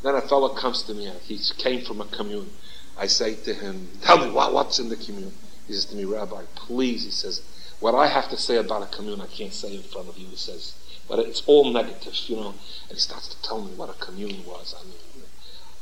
Then 0.02 0.14
a 0.14 0.20
fellow 0.20 0.50
comes 0.50 0.82
to 0.84 0.94
me, 0.94 1.10
he 1.24 1.40
came 1.56 1.84
from 1.84 2.00
a 2.00 2.06
commune. 2.06 2.50
I 2.96 3.06
say 3.06 3.34
to 3.34 3.54
him, 3.54 3.88
tell 4.02 4.18
me 4.18 4.30
what, 4.30 4.52
what's 4.52 4.78
in 4.78 4.88
the 4.88 4.96
commune? 4.96 5.32
He 5.66 5.72
says 5.74 5.84
to 5.86 5.96
me, 5.96 6.04
Rabbi, 6.04 6.42
please, 6.54 7.04
he 7.04 7.10
says, 7.10 7.42
what 7.80 7.94
I 7.94 8.08
have 8.08 8.28
to 8.30 8.36
say 8.36 8.56
about 8.56 8.82
a 8.82 8.86
commune, 8.86 9.20
I 9.20 9.26
can't 9.26 9.52
say 9.52 9.74
in 9.74 9.82
front 9.82 10.08
of 10.08 10.18
you. 10.18 10.26
He 10.26 10.36
says, 10.36 10.74
but 11.08 11.18
it's 11.18 11.42
all 11.46 11.70
negative, 11.72 12.14
you 12.26 12.36
know. 12.36 12.54
And 12.88 12.92
he 12.92 12.98
starts 12.98 13.28
to 13.28 13.42
tell 13.42 13.62
me 13.62 13.72
what 13.72 13.90
a 13.90 13.94
commune 13.94 14.44
was. 14.44 14.74
I 14.78 14.84
mean, 14.84 15.24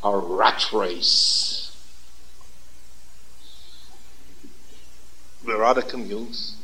a 0.02 0.16
rat 0.16 0.72
race. 0.72 1.72
Where 5.44 5.64
are 5.64 5.74
the 5.74 5.82
communes? 5.82 6.56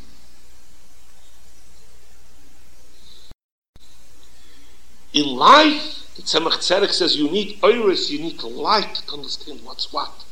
In 5.12 5.27
life, 5.27 6.14
the 6.16 6.22
Tzemach 6.22 6.59
Tzedek 6.59 6.90
says 6.90 7.16
you 7.16 7.31
need 7.31 7.59
iris, 7.62 8.11
you 8.11 8.18
need 8.18 8.42
light 8.42 8.94
to 9.07 9.12
understand 9.12 9.61
what's 9.62 9.92
what. 9.92 10.25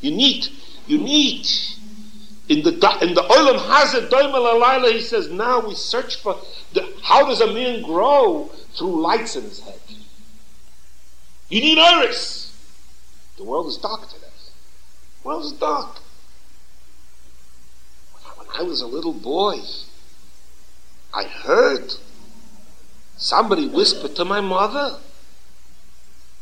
You 0.00 0.10
need, 0.12 0.48
you 0.86 0.98
need 0.98 1.46
in 2.48 2.62
the 2.62 2.70
in 3.02 3.14
the 3.14 3.22
Olam 3.22 3.58
Hazeh 3.58 4.92
he 4.92 5.00
says 5.00 5.28
now 5.28 5.66
we 5.66 5.74
search 5.74 6.16
for 6.16 6.36
how 7.02 7.26
does 7.26 7.40
a 7.40 7.52
man 7.52 7.82
grow 7.82 8.50
through 8.76 9.00
lights 9.00 9.36
in 9.36 9.42
his 9.44 9.60
head. 9.60 9.80
You 11.48 11.60
need 11.60 11.78
iris. 11.78 12.52
The 13.36 13.44
world 13.44 13.68
is 13.68 13.76
dark 13.76 14.08
today. 14.08 14.26
The 15.22 15.28
world 15.28 15.44
is 15.44 15.52
dark. 15.52 15.98
When 18.36 18.48
I 18.54 18.62
was 18.62 18.80
a 18.80 18.86
little 18.86 19.12
boy, 19.12 19.60
I 21.14 21.24
heard 21.24 21.94
somebody 23.16 23.68
whisper 23.68 24.08
to 24.08 24.24
my 24.24 24.40
mother 24.40 24.98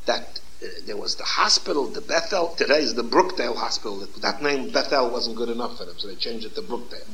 that 0.06 0.40
there 0.86 0.96
was 0.96 1.16
the 1.16 1.24
hospital, 1.24 1.86
the 1.86 2.00
Bethel, 2.00 2.54
today 2.56 2.78
is 2.78 2.94
the 2.94 3.02
Brookdale 3.02 3.56
Hospital. 3.56 4.06
That 4.20 4.42
name 4.42 4.70
Bethel 4.70 5.10
wasn't 5.10 5.36
good 5.36 5.48
enough 5.48 5.78
for 5.78 5.84
them, 5.84 5.98
so 5.98 6.08
they 6.08 6.14
changed 6.14 6.46
it 6.46 6.54
to 6.54 6.62
Brookdale. 6.62 7.06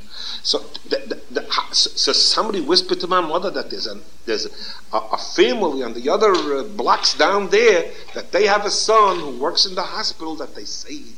So, 0.42 0.58
the, 0.88 1.20
the, 1.30 1.40
the, 1.40 1.46
so 1.72 2.12
somebody 2.12 2.60
whispered 2.60 3.00
to 3.00 3.06
my 3.06 3.20
mother 3.20 3.50
that 3.50 3.70
there's 3.70 3.86
a, 3.86 3.98
there's 4.26 4.46
a, 4.92 4.96
a 4.96 5.18
family 5.18 5.82
on 5.82 5.94
the 5.94 6.08
other 6.08 6.32
uh, 6.32 6.62
blocks 6.64 7.14
down 7.14 7.50
there 7.50 7.90
that 8.14 8.32
they 8.32 8.46
have 8.46 8.64
a 8.64 8.70
son 8.70 9.18
who 9.18 9.38
works 9.38 9.66
in 9.66 9.74
the 9.74 9.82
hospital 9.82 10.36
that 10.36 10.54
they 10.54 10.64
say 10.64 10.94
he 10.94 11.14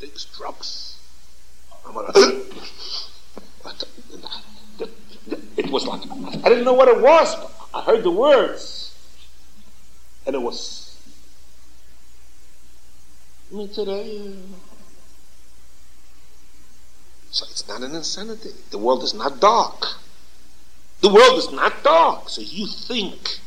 takes 0.00 0.24
drugs. 0.24 0.96
it 5.56 5.70
was 5.70 5.86
like, 5.86 6.02
I 6.44 6.48
didn't 6.48 6.64
know 6.64 6.74
what 6.74 6.88
it 6.88 7.00
was, 7.00 7.34
but 7.34 7.52
I 7.74 7.82
heard 7.82 8.04
the 8.04 8.10
words. 8.10 8.94
And 10.26 10.34
it 10.34 10.42
was 10.42 10.87
today. 13.50 14.28
Uh, 14.28 14.56
so 17.30 17.46
it's 17.50 17.66
not 17.66 17.82
an 17.82 17.94
insanity. 17.94 18.50
The 18.70 18.78
world 18.78 19.02
is 19.02 19.14
not 19.14 19.40
dark. 19.40 19.84
The 21.00 21.08
world 21.08 21.38
is 21.38 21.50
not 21.52 21.82
dark. 21.82 22.28
So 22.28 22.42
you 22.42 22.66
think, 22.66 23.38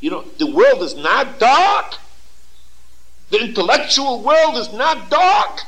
you 0.00 0.10
know, 0.10 0.24
the 0.38 0.46
world 0.46 0.82
is 0.82 0.94
not 0.94 1.38
dark. 1.38 1.96
The 3.30 3.40
intellectual 3.40 4.22
world 4.22 4.56
is 4.56 4.72
not 4.72 5.10
dark. 5.10 5.60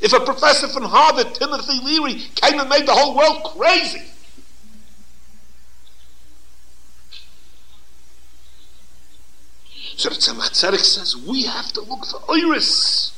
If 0.00 0.12
a 0.12 0.20
professor 0.20 0.68
from 0.68 0.84
Harvard, 0.84 1.34
Timothy 1.34 1.80
Leary, 1.82 2.14
came 2.34 2.58
and 2.58 2.68
made 2.68 2.86
the 2.86 2.94
whole 2.94 3.16
world 3.16 3.44
crazy, 3.56 4.02
So 9.96 10.08
the 10.08 10.14
Tzemach 10.16 10.54
says 10.54 11.16
we 11.16 11.44
have 11.44 11.72
to 11.72 11.80
look 11.82 12.06
for 12.06 12.20
Iris. 12.30 13.12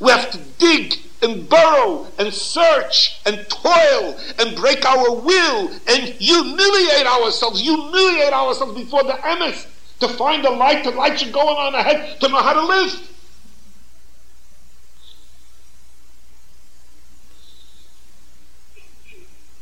We 0.00 0.12
have 0.12 0.30
to 0.30 0.38
dig 0.58 0.98
and 1.22 1.48
burrow 1.48 2.06
and 2.18 2.32
search 2.32 3.20
and 3.26 3.46
toil 3.48 4.18
and 4.38 4.56
break 4.56 4.84
our 4.86 5.14
will 5.14 5.70
and 5.88 6.02
humiliate 6.04 7.06
ourselves, 7.06 7.60
humiliate 7.60 8.32
ourselves 8.32 8.74
before 8.74 9.02
the 9.02 9.14
emes 9.14 9.66
to 10.00 10.08
find 10.08 10.44
the 10.44 10.50
light, 10.50 10.84
the 10.84 10.90
light 10.90 11.18
should 11.18 11.32
go 11.32 11.40
on 11.40 11.74
ahead 11.74 12.20
to 12.20 12.28
know 12.28 12.40
how 12.40 12.52
to 12.52 12.64
live. 12.64 13.08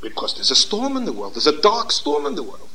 Because 0.03 0.35
there's 0.35 0.51
a 0.51 0.57
storm 0.57 0.97
in 0.97 1.05
the 1.05 1.13
world, 1.13 1.35
there's 1.35 1.47
a 1.47 1.61
dark 1.61 1.91
storm 1.91 2.27
in 2.27 2.35
the 2.35 2.43
world. 2.43 2.69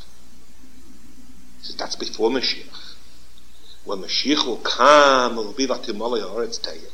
So 1.62 1.74
that's 1.78 1.96
before 1.96 2.30
Mashiach. 2.30 2.96
When 3.84 4.00
Mashiach 4.00 4.46
will 4.46 4.58
come, 4.58 5.34
it 5.34 5.44
will 5.44 5.54
be 5.54 5.68
like 5.68 5.82
Timalay 5.82 6.22
Haaretz 6.22 6.60
Tayim. 6.60 6.92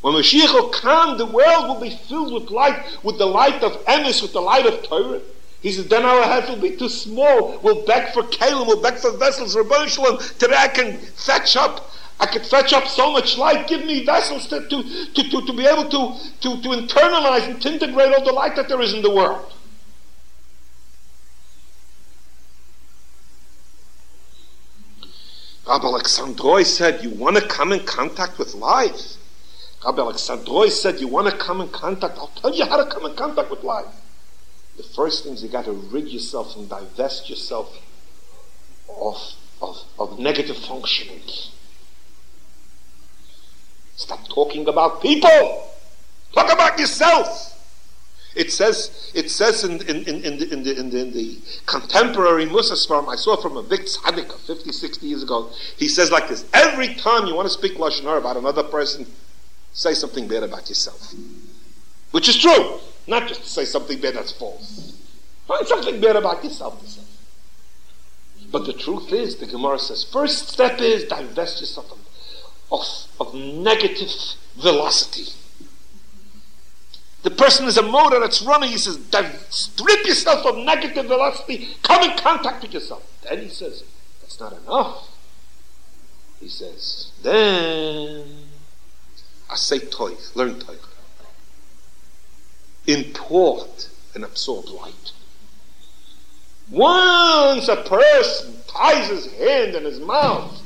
When 0.00 0.14
Mashiach 0.14 0.52
will 0.52 0.68
come, 0.68 1.18
the 1.18 1.26
world 1.26 1.68
will 1.68 1.80
be 1.80 1.90
filled 1.90 2.32
with 2.32 2.50
light, 2.50 2.80
with 3.02 3.18
the 3.18 3.26
light 3.26 3.62
of 3.62 3.72
Emes, 3.86 4.22
with 4.22 4.32
the 4.32 4.40
light 4.40 4.66
of 4.66 4.82
Torah. 4.84 5.20
He 5.60 5.72
says, 5.72 5.88
then 5.88 6.04
our 6.04 6.22
heads 6.22 6.48
will 6.48 6.60
be 6.60 6.76
too 6.76 6.88
small. 6.88 7.58
We'll 7.62 7.84
beg 7.84 8.12
for 8.12 8.22
kalim, 8.22 8.66
we'll 8.66 8.80
beg 8.80 8.94
for 8.98 9.16
vessels. 9.16 9.56
Rabbi 9.56 9.86
Shalom, 9.86 10.18
today 10.38 10.54
I 10.56 10.68
can 10.68 10.98
fetch 10.98 11.56
up, 11.56 11.90
I 12.20 12.26
could 12.26 12.46
fetch 12.46 12.72
up 12.72 12.86
so 12.86 13.12
much 13.12 13.36
light. 13.36 13.66
Give 13.66 13.84
me 13.84 14.04
vessels 14.04 14.46
to, 14.48 14.68
to, 14.68 14.82
to, 15.14 15.30
to, 15.30 15.46
to 15.46 15.52
be 15.52 15.66
able 15.66 15.88
to, 15.88 16.30
to, 16.42 16.62
to 16.62 16.68
internalize 16.68 17.48
and 17.48 17.60
to 17.62 17.72
integrate 17.72 18.12
all 18.14 18.24
the 18.24 18.32
light 18.32 18.54
that 18.54 18.68
there 18.68 18.80
is 18.80 18.94
in 18.94 19.02
the 19.02 19.10
world. 19.10 19.52
Rabbi 25.68 25.84
Alexandri 25.84 26.64
said, 26.64 27.04
you 27.04 27.10
want 27.10 27.36
to 27.36 27.46
come 27.46 27.72
in 27.72 27.84
contact 27.84 28.38
with 28.38 28.54
life? 28.54 29.16
Rabbi 29.84 30.00
Alexandri 30.00 30.70
said, 30.70 30.98
you 30.98 31.08
want 31.08 31.28
to 31.28 31.36
come 31.36 31.60
in 31.60 31.68
contact? 31.68 32.16
I'll 32.16 32.28
tell 32.28 32.54
you 32.54 32.64
how 32.64 32.82
to 32.82 32.90
come 32.90 33.04
in 33.04 33.14
contact 33.14 33.50
with 33.50 33.62
life. 33.62 33.84
The 34.78 34.82
first 34.82 35.24
thing 35.24 35.34
is 35.34 35.42
you 35.42 35.50
got 35.50 35.66
to 35.66 35.72
rid 35.72 36.08
yourself 36.08 36.56
and 36.56 36.70
divest 36.70 37.28
yourself 37.28 37.76
of, 38.88 39.34
of, 39.60 39.76
of 39.98 40.18
negative 40.18 40.56
functioning. 40.56 41.20
Stop 43.96 44.26
talking 44.28 44.68
about 44.68 45.02
people. 45.02 45.68
Talk 46.32 46.50
about 46.50 46.78
yourself. 46.78 47.57
It 48.38 48.52
says, 48.52 49.10
it 49.16 49.32
says 49.32 49.64
in, 49.64 49.82
in, 49.82 50.04
in, 50.04 50.22
in, 50.24 50.38
the, 50.38 50.52
in, 50.52 50.62
the, 50.62 50.78
in, 50.78 50.90
the, 50.90 51.00
in 51.00 51.12
the 51.12 51.38
contemporary 51.66 52.46
Mussar 52.46 52.76
Sfarim, 52.76 53.08
I 53.08 53.16
saw 53.16 53.36
from 53.36 53.56
a 53.56 53.64
big 53.64 53.80
tzaddik 53.80 54.32
50, 54.46 54.70
60 54.70 55.06
years 55.08 55.24
ago, 55.24 55.50
he 55.76 55.88
says 55.88 56.12
like 56.12 56.28
this, 56.28 56.44
every 56.54 56.94
time 56.94 57.26
you 57.26 57.34
want 57.34 57.46
to 57.46 57.52
speak 57.52 57.74
Lashon 57.78 58.16
about 58.16 58.36
another 58.36 58.62
person, 58.62 59.06
say 59.72 59.92
something 59.92 60.28
bad 60.28 60.44
about 60.44 60.68
yourself. 60.68 61.12
Which 62.12 62.28
is 62.28 62.38
true. 62.38 62.78
Not 63.08 63.26
just 63.26 63.42
to 63.42 63.48
say 63.48 63.64
something 63.64 64.00
bad 64.00 64.14
that's 64.14 64.30
false. 64.30 64.96
Find 65.48 65.66
something 65.66 66.00
bad 66.00 66.14
about 66.14 66.44
yourself 66.44 66.80
to 66.80 66.88
say. 66.88 67.02
But 68.52 68.66
the 68.66 68.72
truth 68.72 69.12
is, 69.12 69.34
the 69.38 69.46
Gemara 69.46 69.80
says, 69.80 70.04
first 70.04 70.48
step 70.48 70.80
is 70.80 71.06
divest 71.06 71.60
yourself 71.60 71.90
of, 71.90 71.98
of, 72.70 72.86
of 73.18 73.34
negative 73.34 74.12
velocity. 74.56 75.32
The 77.22 77.30
person 77.30 77.66
is 77.66 77.76
a 77.76 77.82
motor 77.82 78.20
that's 78.20 78.42
running. 78.42 78.70
He 78.70 78.78
says, 78.78 78.98
strip 79.50 80.06
yourself 80.06 80.46
of 80.46 80.64
negative 80.64 81.06
velocity. 81.06 81.68
Come 81.82 82.08
in 82.08 82.16
contact 82.16 82.62
with 82.62 82.72
yourself. 82.72 83.02
Then 83.22 83.42
he 83.42 83.48
says, 83.48 83.82
that's 84.20 84.38
not 84.38 84.52
enough. 84.52 85.08
He 86.40 86.48
says, 86.48 87.10
then 87.22 88.24
I 89.50 89.56
say 89.56 89.80
toy, 89.80 90.12
learn 90.34 90.60
toy. 90.60 90.76
Import 92.86 93.88
and 94.14 94.24
absorb 94.24 94.66
light. 94.66 95.12
Once 96.70 97.68
a 97.68 97.76
person 97.76 98.54
ties 98.68 99.08
his 99.08 99.32
hand 99.34 99.74
in 99.74 99.84
his 99.84 99.98
mouth 99.98 100.62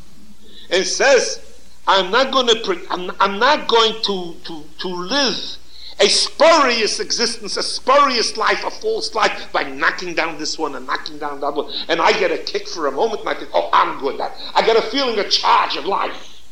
and 0.70 0.84
says, 0.84 1.40
I'm 1.86 2.10
not 2.10 2.32
going 2.32 2.46
to, 2.46 2.86
I'm, 2.90 3.10
I'm 3.18 3.38
not 3.38 3.68
going 3.68 3.94
to, 4.02 4.34
to, 4.44 4.64
to 4.80 4.88
live 4.88 5.56
a 6.02 6.08
spurious 6.08 6.98
existence, 6.98 7.56
a 7.56 7.62
spurious 7.62 8.36
life, 8.36 8.64
a 8.64 8.70
false 8.70 9.14
life 9.14 9.52
by 9.52 9.62
knocking 9.62 10.14
down 10.14 10.36
this 10.36 10.58
one 10.58 10.74
and 10.74 10.84
knocking 10.84 11.16
down 11.18 11.40
that 11.40 11.54
one. 11.54 11.72
And 11.88 12.00
I 12.00 12.12
get 12.18 12.32
a 12.32 12.38
kick 12.38 12.66
for 12.66 12.88
a 12.88 12.92
moment 12.92 13.20
and 13.20 13.28
I 13.28 13.34
think, 13.34 13.50
oh, 13.54 13.70
I'm 13.72 14.00
good. 14.00 14.18
That 14.18 14.32
I 14.54 14.66
get 14.66 14.76
a 14.76 14.82
feeling, 14.82 15.18
a 15.20 15.28
charge 15.28 15.76
of 15.76 15.84
life. 15.84 16.42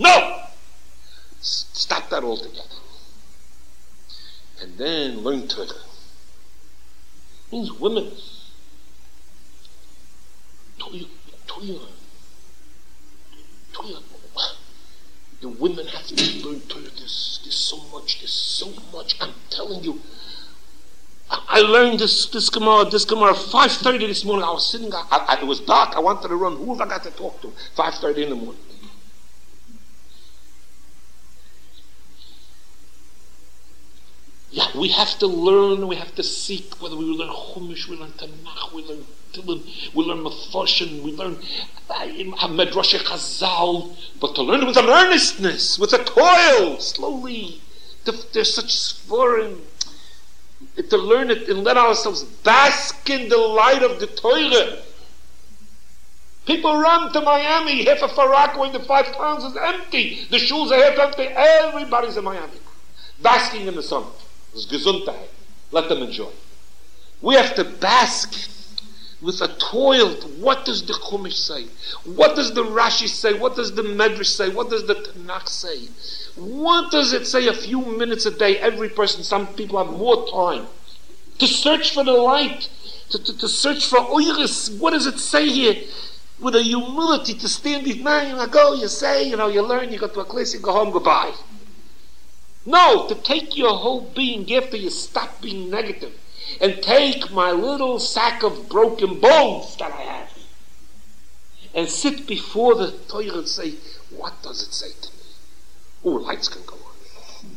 No! 0.00 0.42
Stop 1.40 2.10
that 2.10 2.24
altogether. 2.24 2.60
And 4.60 4.78
then 4.78 5.18
learn 5.20 5.46
to 5.48 5.62
It 5.62 5.72
means 7.52 7.72
women. 7.72 8.10
The 15.44 15.50
women 15.50 15.86
have 15.86 16.06
to 16.06 16.14
learn 16.42 16.58
Torah. 16.62 16.84
There's, 16.96 17.40
there's 17.42 17.54
so 17.54 17.76
much, 17.92 18.18
there's 18.20 18.32
so 18.32 18.72
much. 18.94 19.14
I'm 19.20 19.34
telling 19.50 19.84
you. 19.84 20.00
I, 21.30 21.44
I 21.48 21.60
learned 21.60 22.00
this 22.00 22.26
this 22.30 22.48
Gemara, 22.48 22.86
this 22.86 23.04
Gemara, 23.04 23.34
5.30 23.34 24.06
this 24.08 24.24
morning. 24.24 24.42
I 24.42 24.52
was 24.52 24.66
sitting, 24.66 24.90
I, 24.94 25.04
I, 25.10 25.38
it 25.42 25.46
was 25.46 25.60
dark. 25.60 25.94
I 25.96 26.00
wanted 26.00 26.28
to 26.28 26.36
run. 26.36 26.56
Who 26.56 26.74
have 26.74 26.80
I 26.80 26.88
got 26.88 27.02
to 27.02 27.10
talk 27.10 27.42
to? 27.42 27.48
5.30 27.76 28.22
in 28.22 28.28
the 28.30 28.36
morning. 28.36 28.60
Yeah, 34.54 34.68
we 34.78 34.86
have 34.90 35.18
to 35.18 35.26
learn, 35.26 35.88
we 35.88 35.96
have 35.96 36.14
to 36.14 36.22
seek, 36.22 36.80
whether 36.80 36.94
we 36.96 37.04
learn 37.06 37.28
Chumash, 37.28 37.88
we 37.88 37.96
learn 37.96 38.12
Tanakh, 38.12 38.72
we 38.72 38.84
learn 38.84 39.04
we 39.42 40.04
learn 40.04 40.18
Mephoshim, 40.18 41.02
we 41.02 41.10
learn 41.10 41.36
uh, 41.90 42.46
Medrash 42.46 42.96
Chazal, 42.96 43.96
but 44.20 44.36
to 44.36 44.42
learn 44.42 44.64
with 44.64 44.76
an 44.76 44.88
earnestness, 44.88 45.76
with 45.76 45.92
a 45.92 46.04
toil, 46.04 46.78
slowly. 46.78 47.60
There's 48.04 48.54
such 48.54 48.76
sforim. 48.76 49.58
To 50.88 50.96
learn 50.96 51.32
it 51.32 51.48
and 51.48 51.64
let 51.64 51.76
ourselves 51.76 52.22
bask 52.22 53.10
in 53.10 53.28
the 53.28 53.36
light 53.36 53.82
of 53.82 53.98
the 53.98 54.06
Torah. 54.06 54.78
People 56.46 56.76
run 56.76 57.12
to 57.12 57.20
Miami, 57.22 57.84
half 57.86 58.02
of 58.02 58.12
Far 58.12 58.30
Rock 58.30 58.56
when 58.56 58.72
the 58.72 58.78
five 58.84 59.12
towns 59.16 59.42
is 59.42 59.56
empty. 59.56 60.28
The 60.30 60.36
shuls 60.36 60.70
are 60.70 60.80
half 60.80 60.96
empty. 60.96 61.24
Everybody's 61.24 62.16
in 62.16 62.22
Miami. 62.22 62.52
Basking 63.20 63.66
in 63.66 63.74
the 63.74 63.82
sun. 63.82 64.04
Gesundheit. 64.54 65.28
Let 65.72 65.88
them 65.88 66.02
enjoy. 66.02 66.30
We 67.20 67.34
have 67.34 67.54
to 67.56 67.64
bask 67.64 68.50
with 69.20 69.40
a 69.40 69.48
toil. 69.58 70.10
What 70.38 70.64
does 70.64 70.86
the 70.86 70.92
Chumash 70.92 71.32
say? 71.32 71.66
What 72.04 72.36
does 72.36 72.52
the 72.52 72.62
Rashi 72.62 73.08
say? 73.08 73.32
What 73.32 73.56
does 73.56 73.74
the 73.74 73.82
Medrash 73.82 74.26
say? 74.26 74.50
What 74.50 74.70
does 74.70 74.86
the 74.86 74.94
Tanakh 74.94 75.48
say? 75.48 75.88
What 76.36 76.90
does 76.90 77.12
it 77.12 77.26
say 77.26 77.48
a 77.48 77.52
few 77.52 77.80
minutes 77.80 78.26
a 78.26 78.30
day? 78.30 78.58
Every 78.58 78.88
person, 78.88 79.22
some 79.22 79.46
people 79.54 79.82
have 79.82 79.96
more 79.96 80.28
time 80.28 80.66
to 81.38 81.46
search 81.46 81.94
for 81.94 82.04
the 82.04 82.12
light, 82.12 82.68
to, 83.10 83.18
to, 83.18 83.38
to 83.38 83.48
search 83.48 83.86
for 83.86 83.98
oiris. 83.98 84.78
What 84.78 84.90
does 84.90 85.06
it 85.06 85.18
say 85.18 85.48
here? 85.48 85.76
With 86.40 86.56
a 86.56 86.62
humility 86.62 87.34
to 87.34 87.48
stand 87.48 87.84
behind 87.84 88.36
you, 88.36 88.46
go, 88.48 88.74
you 88.74 88.88
say, 88.88 89.28
you 89.28 89.36
know, 89.36 89.48
you 89.48 89.62
learn, 89.62 89.92
you 89.92 89.98
go 89.98 90.08
to 90.08 90.20
a 90.20 90.24
class, 90.24 90.52
you 90.52 90.60
go 90.60 90.72
home, 90.72 90.90
goodbye. 90.90 91.32
No, 92.66 93.06
to 93.08 93.14
take 93.14 93.56
your 93.56 93.74
whole 93.74 94.00
being 94.00 94.52
after 94.54 94.76
you 94.76 94.90
stop 94.90 95.42
being 95.42 95.70
negative 95.70 96.12
and 96.60 96.82
take 96.82 97.30
my 97.30 97.50
little 97.50 97.98
sack 97.98 98.42
of 98.42 98.68
broken 98.68 99.20
bones 99.20 99.76
that 99.76 99.92
I 99.92 100.00
have 100.00 100.38
and 101.74 101.88
sit 101.88 102.26
before 102.26 102.74
the 102.74 102.92
Torah 103.08 103.38
and 103.38 103.48
say, 103.48 103.74
what 104.10 104.34
does 104.42 104.62
it 104.62 104.72
say 104.72 104.90
to 105.02 105.08
me? 105.08 105.22
Oh, 106.04 106.10
lights 106.10 106.48
can 106.48 106.62
go 106.66 106.76
on. 106.76 107.50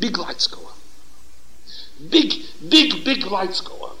Big 0.00 0.18
lights 0.18 0.46
go 0.46 0.60
on. 0.60 0.72
Big, 2.10 2.32
big, 2.68 3.04
big 3.04 3.24
lights 3.26 3.60
go 3.60 3.74
on. 3.74 3.96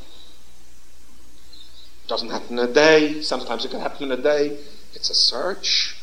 Doesn't 2.06 2.30
happen 2.30 2.58
in 2.58 2.68
a 2.68 2.72
day. 2.72 3.20
Sometimes 3.22 3.64
it 3.64 3.70
can 3.70 3.80
happen 3.80 4.04
in 4.04 4.18
a 4.18 4.22
day. 4.22 4.58
It's 4.94 5.10
a 5.10 5.14
search. 5.14 5.97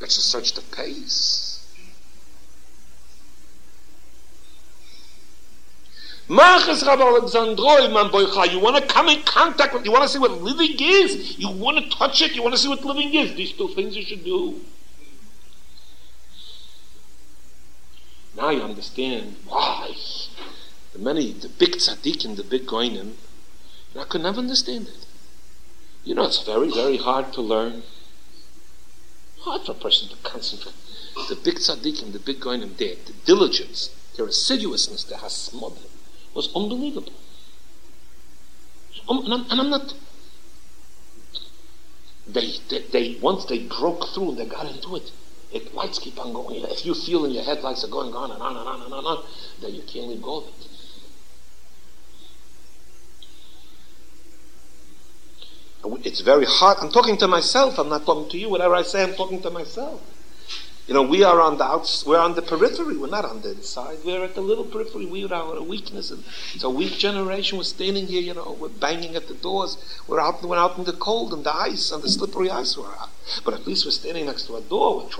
It's 0.00 0.18
a 0.18 0.20
Rabbi 6.84 7.02
Alexandri, 7.02 7.92
man 7.92 8.10
you 8.50 8.60
want 8.60 8.76
to 8.76 8.92
come 8.92 9.08
in 9.08 9.22
contact 9.22 9.72
with, 9.72 9.84
you 9.84 9.92
want 9.92 10.02
to 10.02 10.08
see 10.08 10.18
what 10.18 10.42
living 10.42 10.76
is, 10.78 11.38
you 11.38 11.48
want 11.48 11.78
to 11.78 11.96
touch 11.96 12.20
it, 12.20 12.34
you 12.34 12.42
want 12.42 12.54
to 12.54 12.60
see 12.60 12.68
what 12.68 12.84
living 12.84 13.14
is. 13.14 13.34
These 13.34 13.52
two 13.52 13.68
things 13.68 13.96
you 13.96 14.02
should 14.02 14.24
do. 14.24 14.60
Now 18.36 18.50
you 18.50 18.62
understand 18.62 19.36
why 19.46 19.94
the 20.92 20.98
many, 20.98 21.32
the 21.32 21.48
big 21.48 21.76
tzaddikim, 21.76 22.36
the 22.36 22.44
big 22.44 22.66
goinim, 22.66 23.12
I 23.98 24.04
could 24.04 24.22
never 24.22 24.38
understand 24.38 24.88
it. 24.88 25.06
You 26.04 26.14
know, 26.14 26.24
it's 26.24 26.42
very, 26.42 26.70
very 26.70 26.98
hard 26.98 27.32
to 27.34 27.40
learn. 27.40 27.82
Hard 29.46 29.62
for 29.62 29.72
a 29.72 29.74
person 29.76 30.08
to 30.08 30.16
concentrate. 30.24 30.74
The 31.28 31.36
big 31.36 31.54
tzaddikim, 31.54 32.12
the 32.12 32.18
big 32.18 32.40
goinim, 32.40 32.76
their 32.78 32.96
the 32.96 33.12
diligence, 33.24 33.94
their 34.16 34.26
assiduousness, 34.26 35.04
their 35.04 35.18
hasmod, 35.18 35.78
was 36.34 36.52
unbelievable. 36.56 37.12
Um, 39.08 39.24
and, 39.24 39.34
I'm, 39.34 39.46
and 39.48 39.60
I'm 39.60 39.70
not. 39.70 39.94
They, 42.26 42.54
they, 42.68 42.82
they, 42.90 43.18
once 43.22 43.44
they 43.44 43.60
broke 43.60 44.08
through 44.08 44.30
and 44.30 44.38
they 44.38 44.46
got 44.46 44.66
into 44.66 44.96
it, 44.96 45.12
it 45.52 45.72
lights 45.72 46.00
keep 46.00 46.18
on 46.18 46.32
going. 46.32 46.64
If 46.64 46.84
you 46.84 46.94
feel 46.94 47.24
in 47.24 47.30
your 47.30 47.44
head 47.44 47.62
lights 47.62 47.84
are 47.84 47.88
going 47.88 48.14
on 48.14 48.32
and 48.32 48.42
on 48.42 48.56
and 48.56 48.68
on 48.68 48.82
and 48.82 48.92
on 48.92 48.98
and 48.98 49.06
on, 49.06 49.24
then 49.60 49.76
you 49.76 49.82
can't 49.82 50.08
leave 50.08 50.22
go 50.22 50.38
of 50.38 50.48
it. 50.48 50.75
It's 56.04 56.20
very 56.20 56.46
hard. 56.46 56.78
I'm 56.80 56.90
talking 56.90 57.16
to 57.18 57.28
myself. 57.28 57.78
I'm 57.78 57.88
not 57.88 58.04
talking 58.04 58.30
to 58.30 58.38
you. 58.38 58.48
Whatever 58.48 58.74
I 58.74 58.82
say, 58.82 59.02
I'm 59.02 59.14
talking 59.14 59.40
to 59.42 59.50
myself. 59.50 60.02
You 60.86 60.94
know, 60.94 61.02
we 61.02 61.24
are 61.24 61.40
on 61.40 61.58
the 61.58 61.64
outs, 61.64 62.06
we're 62.06 62.20
on 62.20 62.36
the 62.36 62.42
periphery. 62.42 62.96
We're 62.96 63.08
not 63.08 63.24
on 63.24 63.42
the 63.42 63.50
inside. 63.50 63.98
We're 64.04 64.22
at 64.22 64.36
the 64.36 64.40
little 64.40 64.64
periphery. 64.64 65.04
We 65.04 65.24
are 65.24 65.34
our 65.34 65.60
weakness. 65.60 66.12
And 66.12 66.22
it's 66.54 66.62
a 66.62 66.70
weak 66.70 66.92
generation. 66.92 67.58
We're 67.58 67.64
standing 67.64 68.06
here, 68.06 68.20
you 68.22 68.34
know, 68.34 68.56
we're 68.60 68.68
banging 68.68 69.16
at 69.16 69.26
the 69.26 69.34
doors. 69.34 69.78
We're 70.06 70.20
out, 70.20 70.44
we're 70.44 70.56
out 70.56 70.78
in 70.78 70.84
the 70.84 70.92
cold 70.92 71.32
and 71.32 71.42
the 71.42 71.52
ice 71.52 71.90
and 71.90 72.04
the 72.04 72.08
slippery 72.08 72.50
ice 72.50 72.76
we're 72.78 72.86
out. 72.86 73.10
But 73.44 73.54
at 73.54 73.66
least 73.66 73.84
we're 73.84 73.90
standing 73.90 74.26
next 74.26 74.46
to 74.46 74.56
a 74.56 74.60
door. 74.60 75.06
Which 75.06 75.16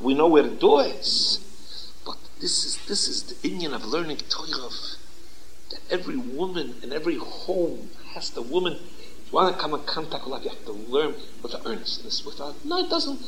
we 0.00 0.12
know 0.12 0.28
where 0.28 0.42
the 0.42 0.54
door 0.54 0.84
is. 0.84 1.94
But 2.04 2.18
this 2.40 2.64
is, 2.66 2.86
this 2.86 3.08
is 3.08 3.22
the 3.22 3.48
Indian 3.48 3.72
of 3.72 3.86
learning 3.86 4.18
Torah. 4.28 4.68
That 5.70 5.80
every 5.90 6.16
woman 6.16 6.74
in 6.82 6.92
every 6.92 7.16
home 7.16 7.88
has 8.12 8.30
the 8.30 8.42
woman 8.42 8.78
if 9.32 9.32
you 9.32 9.36
want 9.36 9.56
to 9.56 9.60
come 9.62 9.72
in 9.72 9.80
contact 9.86 10.24
with 10.24 10.32
life, 10.32 10.44
you 10.44 10.50
have 10.50 10.64
to 10.66 10.72
learn 10.72 11.14
with 11.42 11.52
the 11.52 11.66
earnestness. 11.66 12.22
With 12.22 12.38
a, 12.38 12.54
no, 12.66 12.80
it 12.80 12.90
doesn't. 12.90 13.18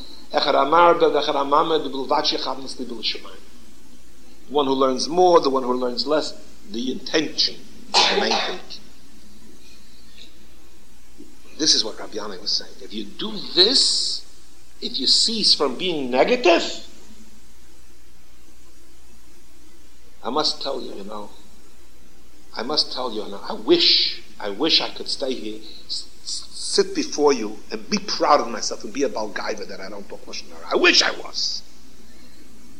One 4.50 4.66
who 4.66 4.72
learns 4.74 5.08
more, 5.08 5.40
the 5.40 5.48
one 5.48 5.62
who 5.62 5.72
learns 5.72 6.06
less, 6.06 6.32
the 6.70 6.92
intention 6.92 7.54
is 7.54 8.10
the 8.14 8.20
main 8.20 8.32
thing. 8.32 8.58
This 11.58 11.74
is 11.74 11.84
what 11.84 11.98
Rabbi 11.98 12.14
Yanai 12.14 12.38
was 12.40 12.50
saying. 12.50 12.74
If 12.82 12.92
you 12.92 13.04
do 13.04 13.32
this, 13.54 14.26
if 14.82 14.98
you 15.00 15.06
cease 15.06 15.54
from 15.54 15.78
being 15.78 16.10
negative, 16.10 16.86
I 20.22 20.30
must 20.30 20.60
tell 20.60 20.82
you, 20.82 20.94
you 20.94 21.04
know, 21.04 21.30
I 22.54 22.62
must 22.62 22.92
tell 22.92 23.12
you, 23.12 23.22
you 23.22 23.30
know, 23.30 23.40
I 23.48 23.54
wish 23.54 24.23
I 24.40 24.50
wish 24.50 24.80
I 24.80 24.88
could 24.90 25.08
stay 25.08 25.32
here, 25.34 25.60
s- 25.86 26.06
sit 26.24 26.94
before 26.94 27.32
you, 27.32 27.58
and 27.70 27.88
be 27.88 27.98
proud 27.98 28.40
of 28.40 28.48
myself 28.48 28.84
and 28.84 28.92
be 28.92 29.04
a 29.04 29.08
Balgaiva 29.08 29.66
that 29.68 29.80
I 29.80 29.88
don't 29.88 30.08
talk 30.08 30.24
Lashon 30.26 30.46
I 30.70 30.76
wish 30.76 31.02
I 31.02 31.10
was. 31.12 31.62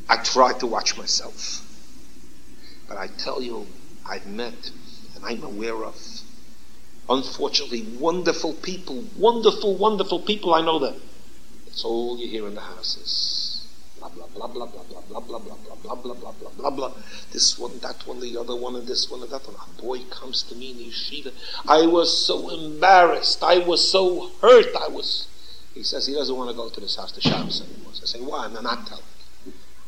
I 0.08 0.16
try 0.16 0.52
to 0.58 0.66
watch 0.66 0.96
myself. 0.98 1.60
But 2.88 2.98
I 2.98 3.06
tell 3.06 3.40
you, 3.40 3.66
I've 4.06 4.26
met 4.26 4.70
and 5.14 5.24
I'm 5.24 5.42
aware 5.42 5.84
of, 5.84 5.96
unfortunately, 7.08 7.82
wonderful 7.98 8.52
people, 8.54 9.04
wonderful, 9.16 9.76
wonderful 9.76 10.20
people. 10.20 10.52
I 10.54 10.60
know 10.60 10.78
them. 10.78 11.00
It's 11.66 11.84
all 11.84 12.18
you 12.18 12.28
hear 12.28 12.46
in 12.46 12.54
the 12.54 12.60
houses 12.60 13.53
blah 14.08 14.26
blah 14.26 14.46
blah 14.46 14.66
blah 14.66 14.82
blah 14.82 15.20
blah 15.20 15.20
blah 15.20 15.38
blah 15.38 15.58
blah 15.58 15.78
blah 15.82 15.96
blah 15.96 16.14
blah 16.14 16.32
blah 16.32 16.50
blah 16.56 16.70
blah 16.70 16.92
this 17.32 17.58
one, 17.58 17.78
that 17.80 18.06
one, 18.06 18.20
the 18.20 18.38
other 18.38 18.54
one, 18.54 18.76
and 18.76 18.86
this 18.86 19.10
one 19.10 19.22
and 19.22 19.30
that 19.30 19.46
one. 19.46 19.56
A 19.56 19.82
boy 19.82 20.04
comes 20.04 20.42
to 20.44 20.54
me 20.54 20.70
in 20.70 20.90
yeshiva. 20.90 21.32
I 21.68 21.86
was 21.86 22.26
so 22.26 22.50
embarrassed. 22.50 23.42
I 23.42 23.58
was 23.58 23.90
so 23.90 24.30
hurt. 24.40 24.74
I 24.76 24.88
was. 24.88 25.28
He 25.74 25.82
says 25.82 26.06
he 26.06 26.14
doesn't 26.14 26.36
want 26.36 26.50
to 26.50 26.56
go 26.56 26.68
to 26.68 26.80
this 26.80 26.96
house 26.96 27.10
to 27.12 27.20
Shabbos 27.20 27.60
anymore. 27.60 27.92
I 28.04 28.06
say, 28.06 28.20
why? 28.20 28.44
I'm 28.44 28.52
not 28.52 28.86
telling. 28.86 29.02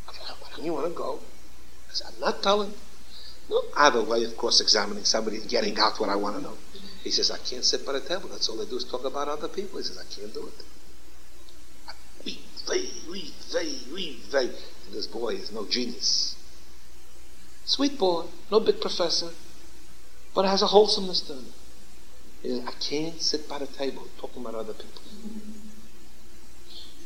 I 0.09 0.13
said, 0.13 0.37
why 0.41 0.49
don't 0.57 0.65
you 0.65 0.73
want 0.73 0.87
to 0.87 0.95
go? 0.97 1.21
I 1.91 1.93
said, 1.93 2.09
I'm 2.15 2.21
not 2.21 2.43
telling. 2.43 2.73
No, 3.51 3.63
I 3.77 3.85
have 3.85 3.95
a 3.95 4.03
way 4.03 4.25
of 4.25 4.37
cross-examining 4.39 5.05
somebody 5.05 5.37
and 5.37 5.49
getting 5.49 5.79
out 5.79 6.01
what 6.01 6.09
I 6.09 6.17
want 6.17 6.37
to 6.37 6.43
know. 6.43 6.55
He 7.05 7.11
says, 7.11 7.31
I 7.31 7.37
can't 7.37 7.63
sit 7.63 7.85
by 7.85 7.93
the 7.93 8.01
table. 8.01 8.29
That's 8.31 8.49
all 8.49 8.61
I 8.61 8.65
do 8.65 8.77
is 8.77 8.85
talk 8.85 9.05
about 9.05 9.29
other 9.29 9.49
people. 9.49 9.79
He 9.79 9.85
says, 9.85 9.99
I 9.99 10.05
can't 10.13 10.33
do 10.33 10.47
it. 10.47 10.65
We, 12.69 13.33
they, 13.53 13.75
we, 13.93 14.21
they. 14.31 14.47
And 14.47 14.93
this 14.93 15.07
boy 15.07 15.35
is 15.35 15.53
no 15.53 15.67
genius. 15.67 16.37
Sweet 17.65 17.99
boy, 17.99 18.27
no 18.51 18.61
big 18.61 18.81
professor, 18.81 19.31
but 20.35 20.45
has 20.45 20.63
a 20.63 20.67
wholesomeness 20.67 21.21
to 21.23 21.35
him. 21.35 22.67
I 22.67 22.73
can't 22.81 23.21
sit 23.21 23.49
by 23.49 23.59
the 23.59 23.67
table 23.67 24.07
talking 24.19 24.43
about 24.43 24.55
other 24.55 24.73
people. 24.73 25.03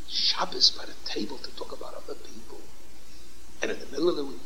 Shabbos 0.08 0.70
by 0.70 0.84
the 0.84 0.92
table 1.04 1.38
to 1.38 1.56
talk 1.56 1.72
about 1.72 1.94
other 1.94 2.14
people. 2.14 2.60
And 3.62 3.70
in 3.70 3.78
the 3.78 3.86
middle 3.86 4.08
of 4.10 4.16
the 4.16 4.24
week. 4.24 4.40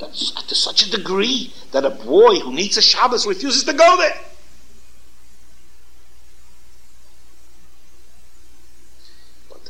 That's 0.00 0.32
to 0.32 0.54
such 0.54 0.86
a 0.86 0.90
degree 0.90 1.52
that 1.70 1.84
a 1.84 1.90
boy 1.90 2.40
who 2.40 2.52
needs 2.52 2.76
a 2.76 2.82
Shabbos 2.82 3.26
refuses 3.26 3.64
to 3.64 3.72
go 3.72 3.96
there. 3.96 4.20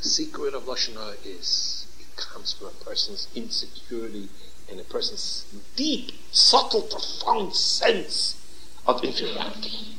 Secret 0.05 0.55
of 0.55 0.65
Lashon 0.65 0.95
Hara 0.95 1.17
is 1.25 1.87
it 1.99 2.17
comes 2.17 2.53
from 2.53 2.69
a 2.69 2.85
person's 2.85 3.29
insecurity 3.35 4.29
and 4.71 4.81
a 4.81 4.85
person's 4.85 5.47
deep, 5.77 6.13
subtle, 6.31 6.83
profound 6.83 7.55
sense 7.55 8.41
of 8.87 9.03
inferiority. 9.03 9.97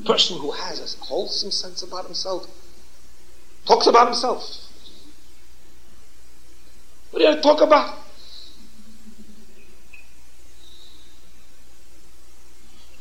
A 0.00 0.04
person 0.04 0.38
who 0.38 0.52
has 0.52 0.80
a 0.80 1.04
wholesome 1.04 1.50
sense 1.50 1.82
about 1.82 2.04
himself 2.04 2.46
talks 3.66 3.86
about 3.86 4.06
himself. 4.08 4.42
What 7.10 7.20
do 7.20 7.24
you 7.26 7.40
talk 7.40 7.60
about? 7.60 7.98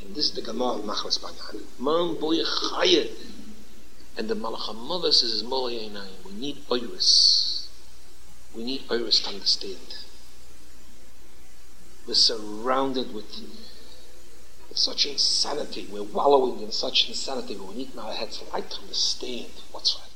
And 0.01 0.15
this 0.15 0.25
is 0.29 0.35
the 0.35 0.41
Gemara 0.41 0.79
Machmas 0.79 1.21
Banyan. 1.21 1.65
Man 1.79 2.19
boy 2.19 2.37
and 4.17 4.29
the 4.29 4.35
Malach 4.35 5.13
says 5.13 5.31
is 5.31 5.43
We 6.25 6.31
need 6.33 6.57
Iris. 6.71 7.67
We 8.55 8.63
need 8.63 8.83
Iris 8.89 9.19
to 9.21 9.29
understand. 9.29 9.95
We're 12.07 12.13
surrounded 12.13 13.13
with, 13.13 13.25
with 14.69 14.77
such 14.77 15.05
insanity. 15.05 15.87
We're 15.91 16.03
wallowing 16.03 16.61
in 16.61 16.71
such 16.71 17.09
insanity, 17.09 17.57
we 17.57 17.75
need 17.75 17.97
our 17.97 18.13
heads 18.13 18.41
light 18.53 18.69
to 18.71 18.81
understand 18.81 19.51
what's 19.71 19.97
right. 19.99 20.14